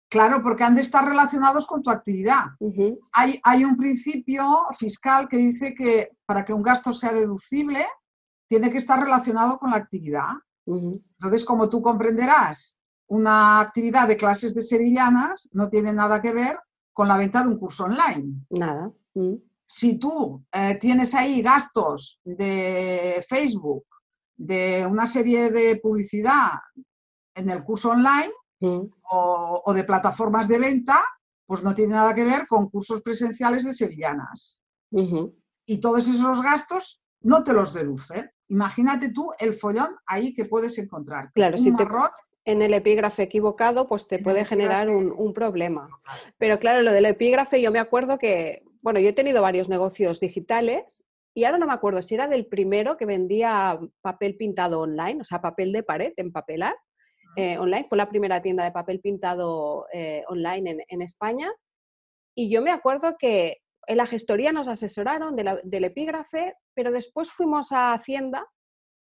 Claro, 0.09 0.41
porque 0.41 0.63
han 0.63 0.75
de 0.75 0.81
estar 0.81 1.03
relacionados 1.05 1.67
con 1.67 1.83
tu 1.83 1.89
actividad. 1.89 2.45
Hay, 3.11 3.39
hay 3.43 3.65
un 3.65 3.75
principio 3.75 4.43
fiscal 4.77 5.27
que 5.27 5.35
dice 5.35 5.73
que 5.73 6.11
para 6.25 6.45
que 6.45 6.53
un 6.53 6.63
gasto 6.63 6.93
sea 6.93 7.11
deducible, 7.11 7.85
tiene 8.47 8.71
que 8.71 8.77
estar 8.77 8.97
relacionado 8.97 9.57
con 9.57 9.71
la 9.71 9.77
actividad. 9.77 10.29
Entonces, 10.67 11.45
como 11.45 11.69
tú 11.69 11.81
comprenderás, 11.81 12.79
una 13.07 13.61
actividad 13.61 14.07
de 14.07 14.17
clases 14.17 14.53
de 14.53 14.63
sevillanas 14.63 15.49
no 15.53 15.69
tiene 15.69 15.93
nada 15.93 16.21
que 16.21 16.33
ver 16.33 16.59
con 16.93 17.07
la 17.07 17.17
venta 17.17 17.41
de 17.43 17.49
un 17.49 17.57
curso 17.57 17.85
online. 17.85 18.45
Nada. 18.49 18.91
mm, 19.15 19.35
Si 19.65 19.97
tú 19.97 20.43
eh, 20.51 20.77
tienes 20.79 21.13
ahí 21.13 21.41
gastos 21.41 22.19
de 22.23 23.23
Facebook, 23.29 23.85
de 24.35 24.85
una 24.89 25.07
serie 25.07 25.51
de 25.51 25.79
publicidad 25.81 26.51
en 27.35 27.49
el 27.49 27.63
curso 27.63 27.91
online 27.91 28.31
mm, 28.59 28.81
o, 29.11 29.61
o 29.65 29.73
de 29.73 29.83
plataformas 29.83 30.47
de 30.47 30.59
venta, 30.59 30.97
pues 31.45 31.63
no 31.63 31.73
tiene 31.73 31.93
nada 31.93 32.13
que 32.13 32.25
ver 32.25 32.45
con 32.47 32.69
cursos 32.69 33.01
presenciales 33.01 33.63
de 33.63 33.73
sevillanas. 33.73 34.61
Y 35.65 35.79
todos 35.79 36.07
esos 36.07 36.41
gastos 36.41 37.01
no 37.21 37.43
te 37.43 37.53
los 37.53 37.73
deducen. 37.73 38.29
Imagínate 38.49 39.11
tú 39.11 39.31
el 39.39 39.53
follón 39.53 39.95
ahí 40.05 40.33
que 40.33 40.45
puedes 40.45 40.77
encontrar. 40.77 41.31
Claro, 41.33 41.57
un 41.57 41.63
si 41.63 41.71
te- 41.75 41.83
En 42.45 42.61
el 42.61 42.73
epígrafe 42.73 43.23
equivocado, 43.23 43.87
pues 43.87 44.07
te 44.07 44.19
puede 44.19 44.45
generar 44.45 44.89
un, 44.89 45.11
un 45.15 45.33
problema. 45.33 45.89
Pero 46.37 46.59
claro, 46.59 46.81
lo 46.81 46.91
del 46.93 47.05
epígrafe, 47.05 47.61
yo 47.61 47.71
me 47.71 47.79
acuerdo 47.79 48.17
que, 48.17 48.63
bueno, 48.83 48.99
yo 49.01 49.09
he 49.09 49.13
tenido 49.13 49.41
varios 49.41 49.67
negocios 49.67 50.21
digitales 50.21 51.03
y 51.33 51.43
ahora 51.43 51.57
no 51.57 51.67
me 51.67 51.73
acuerdo 51.73 52.01
si 52.01 52.15
era 52.15 52.27
del 52.27 52.45
primero 52.45 52.95
que 52.95 53.05
vendía 53.05 53.77
papel 54.01 54.37
pintado 54.37 54.79
online, 54.79 55.19
o 55.21 55.23
sea, 55.25 55.41
papel 55.41 55.71
de 55.73 55.83
pared, 55.83 56.13
empapelar. 56.15 56.75
eh, 57.35 57.57
online, 57.59 57.85
fue 57.87 57.97
la 57.97 58.09
primera 58.09 58.41
tienda 58.41 58.63
de 58.63 58.71
papel 58.71 58.99
pintado 59.01 59.85
eh, 59.93 60.23
online 60.27 60.71
en, 60.71 60.79
en 60.87 61.01
España. 61.01 61.51
Y 62.33 62.49
yo 62.49 62.61
me 62.61 62.71
acuerdo 62.71 63.15
que 63.19 63.57
en 63.87 63.97
la 63.97 64.05
gestoría 64.05 64.51
nos 64.51 64.67
asesoraron 64.67 65.35
de 65.35 65.43
la- 65.45 65.59
del 65.63 65.85
epígrafe, 65.85 66.55
pero 66.75 66.91
después 66.91 67.31
fuimos 67.31 67.71
a 67.71 67.93
Hacienda 67.93 68.45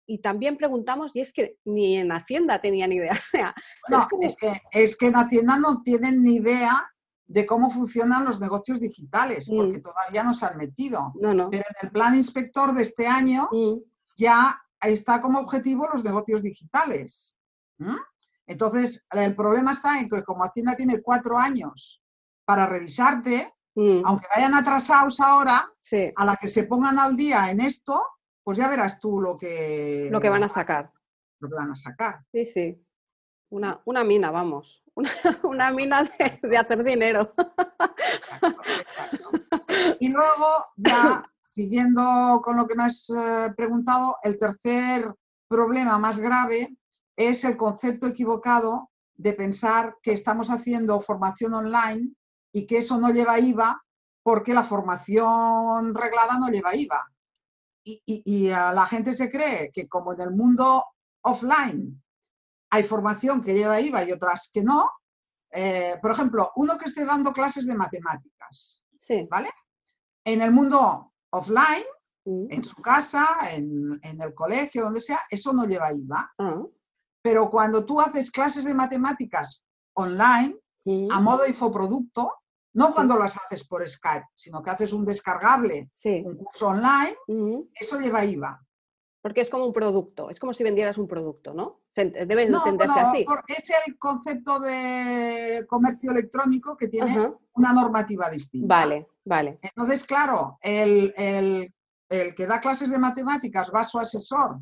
y 0.09 0.21
también 0.21 0.57
preguntamos, 0.57 1.15
y 1.17 1.21
es 1.21 1.33
que 1.33 1.59
ni 1.65 1.97
en 1.97 2.13
Hacienda 2.13 2.61
tenían 2.61 2.93
idea. 2.93 3.13
O 3.21 3.31
sea, 3.31 3.55
No, 3.89 3.99
es 4.01 4.07
como- 4.07 4.23
es 4.23 4.37
que, 4.37 4.53
es 4.71 4.97
que 4.97 5.09
en 5.09 5.17
Hacienda 5.17 5.59
no 5.59 5.83
tienen 5.83 6.23
ni 6.23 6.37
idea 6.37 6.89
de 7.27 7.45
cómo 7.45 7.71
funcionan 7.71 8.25
los 8.25 8.39
negocios 8.39 8.79
digitales, 8.81 9.49
Mm. 9.51 9.57
porque 9.57 9.81
todavía 9.81 10.23
no 10.23 10.33
se 10.33 10.47
han 10.47 10.57
metido. 10.57 11.13
no, 11.21 11.35
no. 11.35 11.51
Pero 11.51 11.65
en 11.69 11.87
el 11.87 11.91
plan 11.93 12.15
inspector 12.15 12.73
de 12.73 12.83
este 12.85 13.09
año 13.09 13.49
Mm, 13.51 13.81
ya 14.17 14.57
está 14.83 15.21
como 15.21 15.41
objetivo 15.41 15.89
los 15.93 16.05
negocios 16.05 16.41
digitales. 16.43 17.37
Entonces, 18.47 19.07
el 19.11 19.35
problema 19.35 19.73
está 19.73 19.99
en 19.99 20.09
que 20.09 20.23
como 20.23 20.45
Hacienda 20.45 20.77
tiene 20.77 21.03
cuatro 21.03 21.37
años 21.37 22.01
para 22.45 22.67
revisarte, 22.67 23.53
mm, 23.77 24.03
aunque 24.05 24.27
vayan 24.35 24.55
atrasados 24.55 25.21
ahora, 25.21 25.73
sí. 25.81 26.13
a 26.17 26.25
la 26.25 26.37
que 26.37 26.49
se 26.49 26.65
pongan 26.65 26.99
al 26.99 27.17
día 27.17 27.51
en 27.51 27.61
esto, 27.61 28.01
pues 28.43 28.59
ya 28.59 28.69
verás 28.69 28.99
tú 28.99 29.21
lo 29.21 29.37
que, 29.37 30.09
lo 30.11 30.21
que 30.21 30.29
van 30.29 30.43
a 30.43 30.49
sacar. 30.49 30.91
lo 31.39 31.49
que 31.49 31.55
van 31.55 31.71
a 31.71 31.75
sacar. 31.75 32.25
Sí, 32.33 32.45
sí. 32.45 32.83
Una, 33.51 33.81
una 33.85 34.03
mina, 34.03 34.31
vamos. 34.31 34.83
Una, 34.95 35.11
una 35.45 35.71
mina 35.71 36.03
de, 36.03 36.41
de 36.43 36.59
hacer 36.59 36.83
dinero. 36.83 37.33
Exacto, 37.39 38.63
exacto. 38.73 39.31
Y 40.01 40.09
luego, 40.09 40.47
ya 40.77 41.23
siguiendo 41.57 42.03
con 42.45 42.57
lo 42.57 42.67
que 42.67 42.75
me 42.75 42.85
has 42.85 43.09
eh, 43.09 43.53
preguntado, 43.57 44.17
el 44.23 44.39
tercer 44.39 45.15
problema 45.49 45.99
más 45.99 46.19
grave 46.19 46.77
es 47.17 47.45
el 47.45 47.57
concepto 47.57 48.07
equivocado 48.07 48.91
de 49.15 49.33
pensar 49.33 49.97
que 50.03 50.13
estamos 50.13 50.51
haciendo 50.51 51.01
formación 51.01 51.55
online 51.55 52.13
y 52.57 52.67
que 52.67 52.79
eso 52.79 52.99
no 52.99 53.11
lleva 53.11 53.39
IVA 53.39 53.83
porque 54.23 54.55
la 54.55 54.65
formación 54.65 55.95
reglada 55.95 56.39
no 56.39 56.49
lleva 56.49 56.75
IVA. 56.75 57.01
Y, 57.85 58.03
y- 58.07 58.23
y, 58.25 58.51
ah, 58.51 58.73
la 58.73 58.87
gente 58.87 59.15
se 59.15 59.31
cree 59.31 59.71
que 59.73 59.87
como 59.89 60.13
en 60.15 60.21
el 60.23 60.31
mundo 60.31 60.85
offline 61.23 62.03
hay 62.71 62.83
formación 62.83 63.43
que 63.43 63.55
lleva 63.55 63.81
IVA 63.81 64.05
y 64.05 64.13
otras 64.13 64.51
que 64.53 64.63
no, 64.65 64.89
eh, 65.53 65.95
por 66.03 66.11
ejemplo, 66.13 66.51
uno 66.57 66.77
que 66.79 66.87
esté 66.87 67.05
dando 67.05 67.33
clases 67.33 67.67
de 67.67 67.77
matemáticas, 67.77 68.83
Sí. 68.99 69.29
¿vale? 69.31 69.51
En 70.25 70.41
el 70.43 70.51
mundo 70.51 71.13
offline, 71.31 71.85
en 72.51 72.65
su 72.65 72.77
casa, 72.83 73.25
en, 73.53 74.01
en 74.03 74.21
el 74.21 74.35
colegio, 74.35 74.83
donde 74.83 75.01
sea, 75.01 75.21
eso 75.31 75.53
no 75.53 75.65
lleva 75.67 75.93
IVA. 75.93 76.35
ah, 76.39 76.63
Pero 77.23 77.51
cuando 77.51 77.85
tú 77.85 78.01
haces 78.01 78.31
clases 78.31 78.65
de 78.65 78.75
matemáticas 78.75 79.63
online, 79.95 80.59
a 81.11 81.21
modo 81.21 81.47
infoproducto, 81.47 82.33
no 82.77 82.89
Sí. 82.89 82.93
cuando 82.95 83.17
las 83.19 83.37
haces 83.37 83.67
por 83.67 83.87
Skype, 83.89 84.27
sino 84.35 84.63
que 84.63 84.71
haces 84.71 84.93
un 84.93 85.05
descargable, 85.05 85.91
Sí. 85.93 86.23
un 86.25 86.37
curso 86.37 86.69
online, 86.69 87.67
eso 87.75 87.99
lleva 87.99 88.25
IVA. 88.25 88.63
Porque 89.23 89.41
es 89.41 89.51
como 89.51 89.65
un 89.67 89.73
producto, 89.73 90.31
es 90.31 90.39
como 90.39 90.53
si 90.53 90.63
vendieras 90.63 90.99
un 90.99 91.09
producto, 91.09 91.53
¿no? 91.53 91.81
Debe 91.97 92.49
No, 92.49 92.59
entenderse 92.59 93.01
no, 93.01 93.09
así. 93.09 93.27
es 93.49 93.73
el 93.87 93.99
concepto 93.99 94.59
de 94.61 95.65
comercio 95.69 96.13
electrónico 96.13 96.77
que 96.77 96.89
tiene 96.89 97.33
una 97.55 97.73
normativa 97.73 98.29
distinta. 98.31 98.73
Vale, 98.77 99.09
vale. 99.25 99.59
Entonces, 99.63 100.05
claro, 100.05 100.59
el, 100.63 101.13
el- 101.17 101.75
el 102.09 102.35
que 102.37 102.47
da 102.47 102.61
clases 102.61 102.91
de 102.91 102.99
matemáticas 102.99 103.73
va 103.75 103.81
a 103.81 103.85
su 103.85 103.99
asesor, 103.99 104.61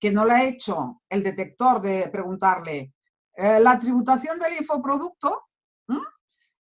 que 0.00 0.10
no 0.12 0.24
le 0.24 0.32
ha 0.32 0.44
hecho 0.44 1.02
el 1.10 1.22
detector 1.22 1.80
de 1.82 2.08
preguntarle 2.10 2.92
eh, 3.38 3.60
la 3.60 3.78
tributación 3.78 4.38
del 4.38 4.54
infoproducto. 4.60 5.42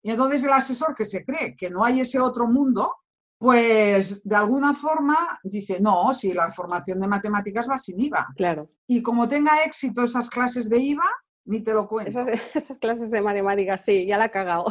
Y 0.06 0.12
entonces 0.12 0.44
el 0.44 0.52
asesor 0.52 0.94
que 0.94 1.04
se 1.04 1.26
cree 1.26 1.56
que 1.58 1.72
no 1.72 1.84
hay 1.84 2.02
ese 2.02 2.20
otro 2.20 2.46
mundo, 2.46 2.94
pues 3.40 4.22
de 4.24 4.36
alguna 4.36 4.76
forma 4.76 5.16
dice, 5.42 5.80
no, 5.82 6.14
si 6.14 6.32
la 6.32 6.54
formación 6.54 7.00
de 7.00 7.08
matemáticas 7.08 7.68
va 7.68 7.80
sin 7.80 8.00
IVA. 8.00 8.28
Claro. 8.36 8.70
Y 8.86 9.02
como 9.02 9.28
tenga 9.28 9.64
éxito 9.66 10.04
esas 10.04 10.30
clases 10.30 10.70
de 10.70 10.78
IVA, 10.78 11.10
ni 11.46 11.64
te 11.64 11.74
lo 11.74 11.88
cuento. 11.88 12.20
Esas, 12.54 12.78
clases 12.80 13.10
de 13.10 13.20
matemáticas, 13.24 13.82
sí, 13.82 14.06
ya 14.06 14.20
la 14.20 14.26
he 14.26 14.30
cagado. 14.30 14.66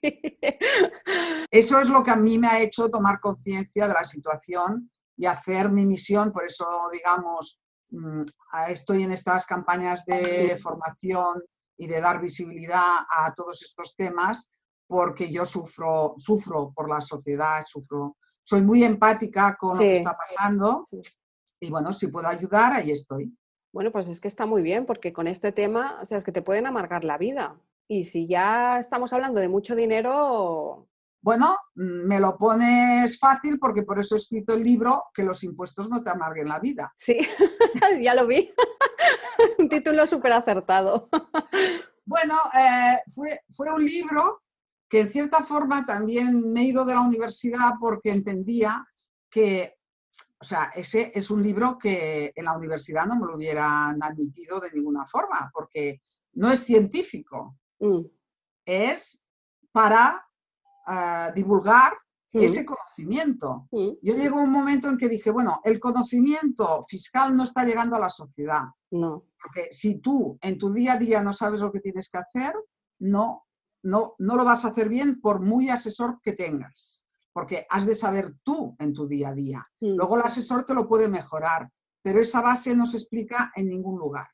Eso 1.50 1.80
es 1.80 1.88
lo 1.88 2.04
que 2.04 2.12
a 2.12 2.16
mí 2.16 2.38
me 2.38 2.46
ha 2.46 2.60
hecho 2.60 2.88
tomar 2.90 3.18
conciencia 3.18 3.88
de 3.88 3.94
la 3.94 4.04
situación 4.04 4.88
y 5.16 5.26
hacer 5.26 5.68
mi 5.72 5.84
misión, 5.84 6.30
por 6.30 6.44
eso, 6.44 6.64
digamos, 6.92 7.60
mm, 7.90 8.22
estoy 8.68 9.02
en 9.02 9.10
estas 9.10 9.46
campañas 9.46 10.04
de 10.06 10.56
formación 10.62 11.42
y 11.76 11.86
de 11.86 12.00
dar 12.00 12.20
visibilidad 12.20 12.98
a 13.08 13.32
todos 13.34 13.62
estos 13.62 13.94
temas, 13.96 14.50
porque 14.86 15.30
yo 15.30 15.44
sufro, 15.44 16.14
sufro 16.18 16.72
por 16.74 16.88
la 16.88 17.00
sociedad, 17.00 17.64
sufro, 17.66 18.16
soy 18.42 18.62
muy 18.62 18.84
empática 18.84 19.56
con 19.58 19.76
lo 19.76 19.82
que 19.82 19.96
está 19.96 20.16
pasando 20.16 20.82
y 21.64 21.70
bueno, 21.70 21.92
si 21.92 22.08
puedo 22.08 22.28
ayudar, 22.28 22.72
ahí 22.72 22.90
estoy. 22.90 23.34
Bueno, 23.72 23.90
pues 23.90 24.08
es 24.08 24.20
que 24.20 24.28
está 24.28 24.46
muy 24.46 24.62
bien, 24.62 24.86
porque 24.86 25.12
con 25.12 25.26
este 25.26 25.50
tema, 25.50 25.98
o 26.00 26.04
sea, 26.04 26.18
es 26.18 26.24
que 26.24 26.32
te 26.32 26.42
pueden 26.42 26.66
amargar 26.66 27.04
la 27.04 27.18
vida. 27.18 27.58
Y 27.88 28.04
si 28.04 28.26
ya 28.26 28.78
estamos 28.78 29.12
hablando 29.12 29.40
de 29.40 29.48
mucho 29.48 29.74
dinero... 29.74 30.86
Bueno, 31.24 31.56
mm, 31.74 32.06
me 32.06 32.20
lo 32.20 32.36
pones 32.36 33.18
fácil 33.18 33.58
porque 33.58 33.82
por 33.82 33.98
eso 33.98 34.14
he 34.14 34.18
escrito 34.18 34.52
el 34.52 34.62
libro 34.62 35.04
Que 35.14 35.24
los 35.24 35.42
impuestos 35.42 35.88
no 35.88 36.04
te 36.04 36.10
amarguen 36.10 36.48
la 36.48 36.60
vida. 36.60 36.92
Sí, 36.96 37.16
ya 38.02 38.14
lo 38.14 38.26
vi. 38.26 38.52
un 39.58 39.70
título 39.70 40.06
súper 40.06 40.32
acertado. 40.32 41.08
bueno, 42.04 42.34
eh, 42.52 42.98
fue, 43.14 43.40
fue 43.56 43.72
un 43.72 43.82
libro 43.82 44.42
que 44.86 45.00
en 45.00 45.10
cierta 45.10 45.42
forma 45.42 45.86
también 45.86 46.52
me 46.52 46.60
he 46.60 46.64
ido 46.64 46.84
de 46.84 46.94
la 46.94 47.00
universidad 47.00 47.70
porque 47.80 48.10
entendía 48.10 48.86
que 49.30 49.78
o 50.38 50.46
sea, 50.46 50.70
ese 50.74 51.10
es 51.14 51.30
un 51.30 51.42
libro 51.42 51.78
que 51.78 52.30
en 52.36 52.44
la 52.44 52.54
universidad 52.54 53.06
no 53.06 53.16
me 53.16 53.26
lo 53.26 53.36
hubieran 53.36 53.96
admitido 54.02 54.60
de 54.60 54.70
ninguna 54.72 55.06
forma, 55.06 55.50
porque 55.54 56.02
no 56.34 56.50
es 56.50 56.64
científico, 56.64 57.56
mm. 57.78 58.00
es 58.66 59.26
para 59.72 60.28
ah, 60.86 61.32
divulgar 61.34 61.92
mm. 62.32 62.38
ese 62.40 62.64
conocimiento. 62.64 63.68
Mm. 63.70 63.90
Yo 64.02 64.14
llego 64.14 64.38
a 64.38 64.44
un 64.44 64.50
momento 64.50 64.88
en 64.88 64.98
que 64.98 65.08
dije, 65.08 65.30
bueno, 65.30 65.60
el 65.64 65.80
conocimiento 65.80 66.84
fiscal 66.88 67.36
no 67.36 67.44
está 67.44 67.64
llegando 67.64 67.96
a 67.96 68.00
la 68.00 68.10
sociedad. 68.10 68.62
No. 68.90 69.24
Porque 69.42 69.68
si 69.70 69.98
tú 69.98 70.38
en 70.40 70.58
tu 70.58 70.72
día 70.72 70.94
a 70.94 70.98
día 70.98 71.22
no 71.22 71.32
sabes 71.32 71.60
lo 71.60 71.72
que 71.72 71.80
tienes 71.80 72.08
que 72.08 72.18
hacer, 72.18 72.54
no, 73.00 73.46
no, 73.82 74.14
no 74.18 74.36
lo 74.36 74.44
vas 74.44 74.64
a 74.64 74.68
hacer 74.68 74.88
bien 74.88 75.20
por 75.20 75.40
muy 75.40 75.68
asesor 75.68 76.20
que 76.22 76.32
tengas 76.32 77.04
porque 77.34 77.66
has 77.68 77.84
de 77.84 77.96
saber 77.96 78.32
tú 78.44 78.76
en 78.78 78.94
tu 78.94 79.08
día 79.08 79.30
a 79.30 79.34
día. 79.34 79.62
Mm. 79.80 79.96
Luego 79.96 80.16
el 80.16 80.22
asesor 80.22 80.64
te 80.64 80.72
lo 80.72 80.88
puede 80.88 81.08
mejorar, 81.08 81.68
pero 82.00 82.20
esa 82.20 82.40
base 82.40 82.74
no 82.76 82.86
se 82.86 82.96
explica 82.96 83.52
en 83.56 83.68
ningún 83.68 83.98
lugar. 83.98 84.28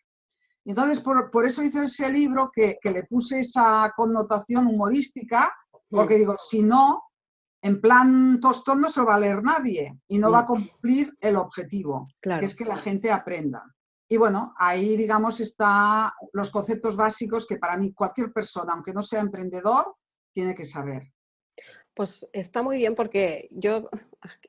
Entonces, 0.67 1.01
por, 1.01 1.47
eso 1.47 1.63
hice 1.63 1.85
ese 1.85 2.13
libro 2.13 2.51
que, 2.55 2.79
le 2.85 3.05
puse 3.05 3.41
esa 3.41 3.91
connotación 3.97 4.67
humorística, 4.67 5.51
porque 5.91 6.17
digo, 6.17 6.37
si 6.37 6.63
no, 6.63 7.03
en 7.63 7.81
plan 7.81 8.41
tostón 8.41 8.81
no 8.81 8.89
se 8.89 9.01
lo 9.01 9.07
va 9.07 9.17
a 9.17 9.21
leer 9.21 9.43
nadie 9.43 10.01
y 10.09 10.19
no 10.19 10.31
va 10.31 10.41
a 10.41 10.47
cumplir 10.47 11.13
el 11.21 11.37
objetivo, 11.37 12.09
que 12.21 12.45
es 12.45 12.55
que 12.55 12.65
la 12.65 12.77
gente 12.77 13.11
aprenda. 13.11 13.65
Y 14.09 14.17
bueno, 14.17 14.55
ahí 14.57 14.97
digamos 14.97 15.41
están 15.41 16.11
los 16.33 16.51
conceptos 16.51 16.97
básicos 16.97 17.47
que 17.47 17.59
para 17.59 17.77
mí 17.77 17.93
cualquier 17.93 18.33
persona, 18.33 18.73
aunque 18.73 18.93
no 18.93 19.03
sea 19.03 19.21
emprendedor, 19.21 19.95
tiene 20.33 20.55
que 20.55 20.65
saber. 20.65 21.13
Pues 21.95 22.29
está 22.33 22.63
muy 22.63 22.79
bien 22.79 22.95
porque 22.95 23.49
yo 23.51 23.89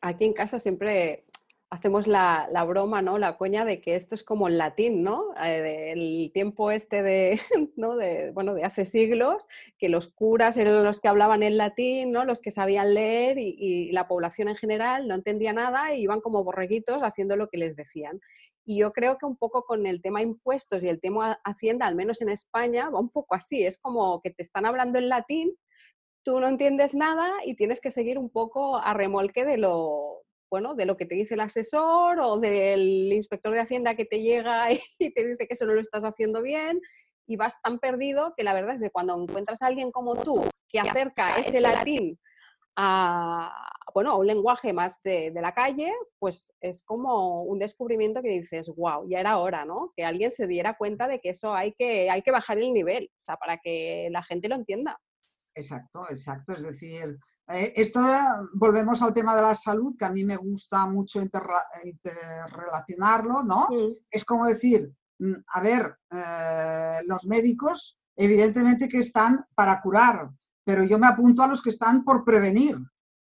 aquí 0.02 0.26
en 0.26 0.34
casa 0.34 0.58
siempre 0.58 1.26
hacemos 1.72 2.06
la, 2.06 2.48
broma, 2.68 3.02
¿no? 3.02 3.18
La 3.18 3.38
coña 3.38 3.64
de 3.64 3.82
que 3.82 3.96
esto 3.96 4.14
es 4.14 4.24
como 4.24 4.50
el 4.50 4.58
latín, 4.58 5.04
¿no? 5.04 5.34
Eh, 5.42 5.94
el 5.94 6.32
tiempo 6.34 6.70
este 6.70 7.02
de, 7.02 7.40
¿no? 7.78 7.96
de, 7.96 8.32
bueno, 8.32 8.54
de 8.54 8.66
hace 8.66 8.84
siglos, 8.84 9.48
que 9.78 9.88
los 9.88 10.10
curas 10.10 10.58
eran 10.58 10.84
los 10.84 11.00
que 11.00 11.08
hablaban 11.08 11.44
el 11.44 11.58
latín, 11.58 12.12
¿no? 12.12 12.26
Los 12.26 12.42
que 12.42 12.52
sabían 12.52 12.94
leer 12.94 13.40
y, 13.40 13.56
y, 13.58 13.92
la 13.94 14.08
población 14.10 14.50
en 14.50 14.58
general 14.58 15.08
no 15.08 15.16
entendía 15.16 15.54
nada 15.54 15.96
y 15.96 16.02
iban 16.02 16.20
como 16.20 16.44
borreguitos 16.44 17.02
haciendo 17.04 17.38
lo 17.38 17.48
que 17.48 17.58
les 17.58 17.78
decían. 17.78 18.20
Y 18.66 18.78
yo 18.78 18.92
creo 18.92 19.18
que 19.18 19.26
un 19.26 19.38
poco 19.38 19.64
con 19.64 19.86
el 19.88 20.02
tema 20.02 20.22
impuestos 20.22 20.84
y 20.84 20.90
el 20.90 21.00
tema 21.00 21.40
hacienda, 21.46 21.88
al 21.88 21.96
menos 21.96 22.22
en 22.22 22.30
España, 22.30 22.90
va 22.90 23.00
un 23.00 23.10
poco 23.10 23.34
así. 23.34 23.64
Es 23.64 23.78
como 23.78 24.22
que 24.22 24.30
te 24.30 24.44
están 24.44 24.66
hablando 24.66 25.00
en 25.00 25.10
latín 25.10 25.56
tú 26.24 26.40
no 26.40 26.48
entiendes 26.48 26.94
nada 26.94 27.32
y 27.44 27.56
tienes 27.56 27.82
que 27.82 27.90
seguir 27.90 28.20
un 28.20 28.30
poco 28.30 28.78
a 28.78 28.94
remolque 28.94 29.44
de 29.44 29.58
lo, 29.58 30.22
bueno, 30.52 30.76
de 30.76 30.86
lo 30.86 30.98
que 30.98 31.06
te 31.06 31.16
dice 31.16 31.34
el 31.34 31.40
asesor 31.40 32.20
o 32.20 32.38
del 32.38 33.12
inspector 33.14 33.54
de 33.54 33.62
Hacienda 33.62 33.96
que 33.96 34.06
te 34.06 34.22
llega 34.22 34.68
y 35.00 35.14
te 35.14 35.26
dice 35.26 35.48
que 35.48 35.54
eso 35.54 35.66
no 35.66 35.74
lo 35.74 35.82
estás 35.82 36.04
haciendo 36.04 36.42
bien 36.44 36.82
y 37.26 37.38
vas 37.38 37.60
tan 37.62 37.80
perdido 37.80 38.34
que 38.36 38.44
la 38.44 38.54
verdad 38.54 38.76
es 38.76 38.82
que 38.82 38.92
cuando 38.92 39.20
encuentras 39.20 39.62
a 39.62 39.68
alguien 39.68 39.92
como 39.92 40.18
tú 40.18 40.44
que 40.68 40.80
acerca 40.80 41.38
ese 41.40 41.62
latín 41.62 42.20
a, 42.76 43.50
bueno, 43.94 44.12
a 44.12 44.18
un 44.18 44.28
lenguaje 44.28 44.74
más 44.74 45.02
de, 45.04 45.32
de, 45.32 45.42
la 45.42 45.54
calle, 45.54 45.94
pues 46.20 46.54
es 46.62 46.84
como 46.84 47.44
un 47.44 47.60
descubrimiento 47.60 48.22
que 48.22 48.30
dices, 48.30 48.70
wow, 48.76 49.08
ya 49.10 49.20
era 49.20 49.38
hora, 49.38 49.66
¿no? 49.66 49.92
Que 49.96 50.06
alguien 50.06 50.32
se 50.32 50.48
diera 50.48 50.78
cuenta 50.78 51.08
de 51.08 51.20
que 51.20 51.30
eso 51.30 51.54
hay 51.54 51.74
que, 51.74 52.10
hay 52.10 52.22
que 52.22 52.32
bajar 52.32 52.58
el 52.58 52.72
nivel, 52.74 53.12
o 53.20 53.24
sea, 53.24 53.36
para 53.36 53.58
que 53.58 54.08
la 54.12 54.24
gente 54.24 54.48
lo 54.48 54.56
entienda. 54.56 55.00
Exacto, 55.54 56.06
exacto. 56.10 56.54
Es 56.54 56.64
decir, 56.64 57.20
eh, 57.48 57.74
esto 57.76 58.00
volvemos 58.54 59.02
al 59.02 59.14
tema 59.14 59.36
de 59.36 59.42
la 59.42 59.56
salud, 59.56 59.96
que 59.98 60.06
a 60.06 60.12
mí 60.12 60.24
me 60.24 60.38
gusta 60.38 60.88
mucho 60.88 61.22
interrelacionarlo, 61.22 63.44
¿no? 63.44 63.68
Es 64.10 64.24
como 64.24 64.46
decir, 64.46 64.94
mm, 65.20 65.34
a 65.48 65.62
ver, 65.62 65.98
eh, 66.10 67.00
los 67.06 67.26
médicos 67.26 67.98
evidentemente 68.16 68.88
que 68.88 69.00
están 69.00 69.46
para 69.56 69.82
curar, 69.82 70.30
pero 70.64 70.84
yo 70.84 71.00
me 71.00 71.08
apunto 71.08 71.44
a 71.44 71.48
los 71.48 71.62
que 71.62 71.72
están 71.72 72.04
por 72.04 72.24
prevenir. 72.24 72.78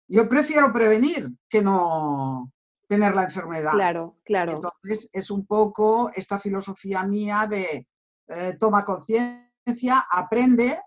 Yo 0.06 0.28
prefiero 0.28 0.72
prevenir 0.72 1.30
que 1.48 1.62
no 1.62 2.52
tener 2.88 3.14
la 3.14 3.24
enfermedad. 3.24 3.72
Claro, 3.72 4.18
claro. 4.24 4.52
Entonces 4.52 5.08
es 5.12 5.30
un 5.30 5.46
poco 5.46 6.10
esta 6.14 6.38
filosofía 6.38 7.04
mía 7.04 7.46
de 7.48 7.88
eh, 8.28 8.56
toma 8.58 8.84
conciencia, 8.84 10.06
aprende. 10.10 10.78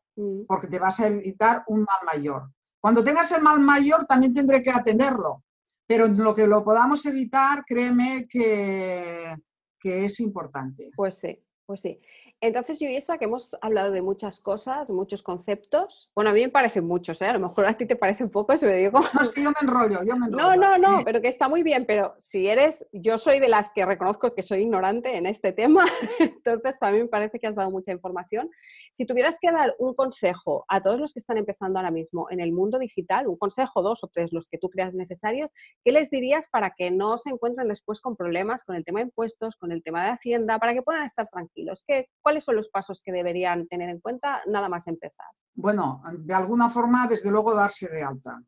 Porque 0.48 0.68
te 0.68 0.80
vas 0.80 1.00
a 1.00 1.08
evitar 1.08 1.64
un 1.68 1.82
mal 1.82 2.00
mayor. 2.06 2.52
Cuando 2.80 3.04
tengas 3.04 3.32
el 3.32 3.42
mal 3.42 3.60
mayor 3.60 4.06
también 4.06 4.34
tendré 4.34 4.64
que 4.64 4.72
atenderlo, 4.72 5.44
pero 5.86 6.06
en 6.06 6.18
lo 6.18 6.34
que 6.34 6.48
lo 6.48 6.64
podamos 6.64 7.06
evitar, 7.06 7.64
créeme 7.66 8.28
que, 8.30 9.36
que 9.80 10.06
es 10.06 10.20
importante. 10.20 10.92
Pues 10.96 11.20
sí, 11.20 11.44
pues 11.66 11.82
sí. 11.82 12.00
Entonces, 12.40 12.80
Yuisa, 12.80 13.18
que 13.18 13.26
hemos 13.26 13.58
hablado 13.62 13.92
de 13.92 14.04
muchas 14.04 14.40
cosas, 14.40 14.92
muchos 14.92 15.24
conceptos. 15.24 16.12
Bueno, 16.14 16.30
a 16.30 16.34
mí 16.34 16.42
me 16.42 16.50
parecen 16.50 16.86
muchos, 16.86 17.20
¿eh? 17.24 17.26
A 17.26 17.34
lo 17.34 17.40
mejor 17.40 17.66
a 17.66 17.74
ti 17.74 17.88
te 17.88 17.96
parecen 17.96 18.30
pocos. 18.30 18.62
Me 18.62 18.74
digo... 18.74 19.00
No, 19.00 19.22
es 19.22 19.30
que 19.30 19.42
yo 19.42 19.50
me 19.50 19.68
enrollo, 19.68 20.00
yo 20.08 20.16
me 20.16 20.26
enrollo. 20.28 20.56
No, 20.56 20.78
no, 20.78 20.78
no, 20.78 21.04
pero 21.04 21.20
que 21.20 21.30
está 21.30 21.48
muy 21.48 21.64
bien. 21.64 21.86
Pero 21.88 22.14
si 22.20 22.48
eres, 22.48 22.86
yo 22.92 23.18
soy 23.18 23.40
de 23.40 23.50
las 23.50 23.72
que 23.72 23.88
reconozco 23.88 24.36
que 24.36 24.44
soy 24.44 24.62
ignorante 24.62 25.18
en 25.18 25.26
este 25.26 25.52
tema, 25.52 25.86
entonces 26.20 26.78
para 26.78 26.92
mí 26.92 27.00
me 27.00 27.08
parece 27.08 27.40
que 27.40 27.48
has 27.48 27.56
dado 27.56 27.72
mucha 27.72 27.92
información. 27.92 28.52
Si 28.94 29.08
tuvieras 29.08 29.40
que 29.42 29.52
dar 29.52 29.76
un 29.80 29.96
consejo 29.96 30.64
a 30.68 30.80
todos 30.80 31.00
los 31.00 31.14
que 31.14 31.20
están 31.20 31.38
empezando 31.38 31.80
ahora 31.80 31.92
mismo 31.92 32.28
en 32.30 32.40
el 32.40 32.52
mundo 32.52 32.78
digital, 32.78 33.28
un 33.28 33.38
consejo, 33.38 33.82
dos 33.82 34.04
o 34.04 34.08
tres, 34.14 34.32
los 34.32 34.48
que 34.48 34.60
tú 34.60 34.70
creas 34.70 34.94
necesarios, 34.94 35.52
¿qué 35.84 35.92
les 35.92 36.12
dirías 36.12 36.48
para 36.50 36.76
que 36.78 36.92
no 36.92 37.18
se 37.18 37.32
encuentren 37.32 37.68
después 37.68 38.00
con 38.00 38.16
problemas 38.16 38.64
con 38.64 38.76
el 38.76 38.86
tema 38.86 39.00
de 39.00 39.06
impuestos, 39.06 39.56
con 39.56 39.72
el 39.72 39.82
tema 39.82 40.04
de 40.04 40.12
Hacienda, 40.12 40.60
para 40.60 40.76
que 40.76 40.84
puedan 40.84 41.04
estar 41.04 41.28
tranquilos? 41.30 41.84
¿Qué, 41.88 42.10
¿Cuáles 42.28 42.44
son 42.44 42.58
los 42.58 42.68
pasos 42.68 43.02
que 43.02 43.14
deberían 43.14 43.70
tener 43.70 43.90
en 43.90 44.02
cuenta 44.02 44.42
nada 44.48 44.68
más 44.68 44.86
empezar? 44.88 45.28
Bueno, 45.54 46.02
de 46.14 46.34
alguna 46.34 46.70
forma, 46.70 47.08
desde 47.08 47.32
luego, 47.32 47.56
darse 47.56 47.88
de 47.88 48.04
alta. 48.04 48.44